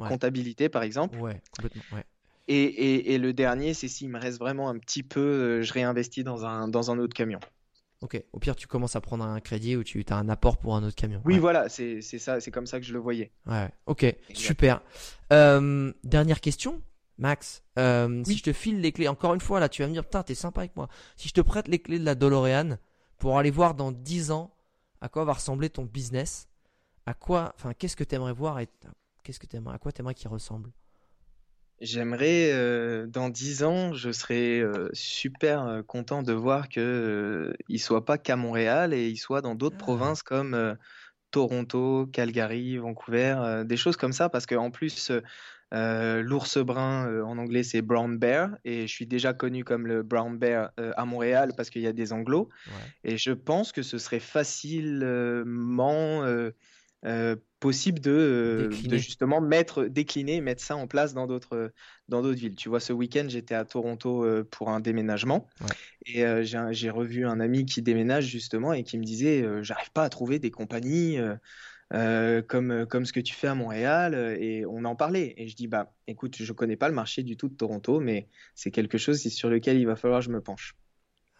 [0.00, 1.18] comptabilité, par exemple.
[2.48, 6.44] Et, et, le dernier, c'est s'il me reste vraiment un petit peu, je réinvestis dans
[6.44, 7.40] un, dans un autre camion.
[8.02, 10.74] Ok, au pire, tu commences à prendre un crédit ou tu as un apport pour
[10.74, 11.22] un autre camion.
[11.24, 13.30] Oui, voilà, c'est ça, c'est comme ça que je le voyais.
[13.46, 14.82] Ouais, ok, super.
[15.32, 16.82] Euh, dernière question,
[17.18, 17.62] Max.
[17.78, 20.04] Euh, si je te file les clés, encore une fois, là, tu vas me dire,
[20.04, 20.88] putain, t'es sympa avec moi.
[21.16, 22.76] Si je te prête les clés de la DeLorean
[23.18, 24.52] pour aller voir dans 10 ans
[25.00, 26.48] à quoi va ressembler ton business,
[27.06, 28.68] à quoi, enfin, qu'est-ce que tu aimerais voir et
[29.22, 30.72] qu'est-ce que aimerais, à quoi tu aimerais qu'il ressemble?
[31.84, 37.80] J'aimerais, euh, dans dix ans, je serais euh, super euh, content de voir que il
[37.80, 39.78] soit pas qu'à Montréal et il soit dans d'autres Ah.
[39.78, 40.76] provinces comme
[41.32, 45.12] Toronto, Calgary, Vancouver, des choses comme ça, parce qu'en plus,
[45.72, 50.38] l'ours brun en anglais c'est brown bear et je suis déjà connu comme le brown
[50.38, 52.92] bear à Montréal parce qu'il y a des anglos Ouais.
[53.04, 55.04] et je pense que ce serait facilement
[57.04, 61.72] euh, possible de, euh, de justement mettre, décliner, mettre ça en place dans d'autres
[62.08, 62.56] dans d'autres villes.
[62.56, 65.76] Tu vois, ce week-end, j'étais à Toronto euh, pour un déménagement Ouais.
[66.06, 66.42] et euh,
[66.72, 70.38] j'ai revu un ami qui déménage justement et qui me disait, j'arrive pas à trouver
[70.38, 71.18] des compagnies
[71.90, 75.68] comme comme ce que tu fais à Montréal et on en parlait et je dis
[75.68, 79.20] bah écoute, je connais pas le marché du tout de Toronto, mais c'est quelque chose
[79.28, 80.74] sur lequel il va falloir que je me penche.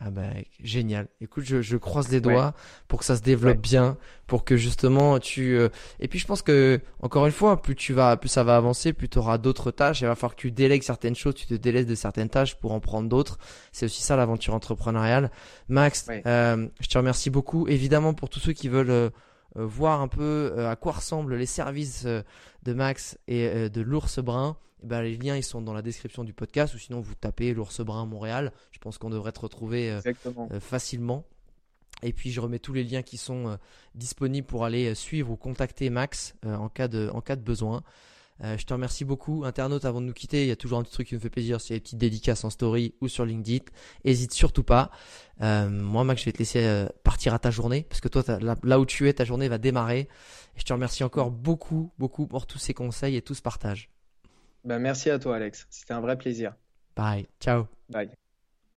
[0.05, 0.23] Ah bah
[0.61, 1.07] génial.
[1.21, 2.21] Écoute, je, je croise les Ouais.
[2.23, 2.55] doigts
[2.89, 3.61] pour que ça se développe Ouais.
[3.63, 3.97] bien,
[4.27, 5.69] pour que justement tu euh,
[6.01, 8.93] et puis je pense que encore une fois, plus tu vas plus ça va avancer,
[8.93, 11.55] plus tu auras d'autres tâches, il va falloir que tu délègues certaines choses, tu te
[11.55, 13.39] délaisses de certaines tâches pour en prendre d'autres.
[13.71, 15.31] C'est aussi ça l'aventure entrepreneuriale.
[15.69, 16.23] Max, Ouais.
[16.27, 19.11] euh, je te remercie beaucoup évidemment pour tous ceux qui veulent euh,
[19.57, 22.23] euh, voir un peu euh, à quoi ressemblent les services euh,
[22.65, 24.57] de Max et euh, de l'ours brun.
[24.83, 27.55] Eh ben, les liens ils sont dans la description du podcast ou sinon vous tapez
[27.55, 28.53] l'ours brun Montréal.
[28.73, 30.01] Je pense qu'on devrait te retrouver euh,
[30.51, 31.25] euh, facilement.
[32.03, 33.57] Et puis je remets tous les liens qui sont euh,
[33.95, 37.83] disponibles pour aller suivre ou contacter Max euh, en, cas de, en cas de besoin.
[38.45, 39.45] Je te remercie beaucoup.
[39.45, 41.31] Internaute, avant de nous quitter, il y a toujours un petit truc qui me fait
[41.31, 43.65] plaisir, c'est les petites dédicaces en story ou sur LinkedIn.
[44.03, 44.91] Hésite surtout pas.
[45.39, 48.81] Moi, Max, je vais te laisser partir à ta journée, parce que toi, là, là
[48.81, 50.09] où tu es, ta journée va démarrer.
[50.57, 53.93] Et je te remercie encore beaucoup, beaucoup pour tous ces conseils et tout ce partage.
[54.65, 55.67] Bah, merci à toi, Alex.
[55.71, 56.55] C'était un vrai plaisir.
[56.97, 57.27] Bye.
[57.41, 57.67] Ciao.
[57.89, 58.13] Bye.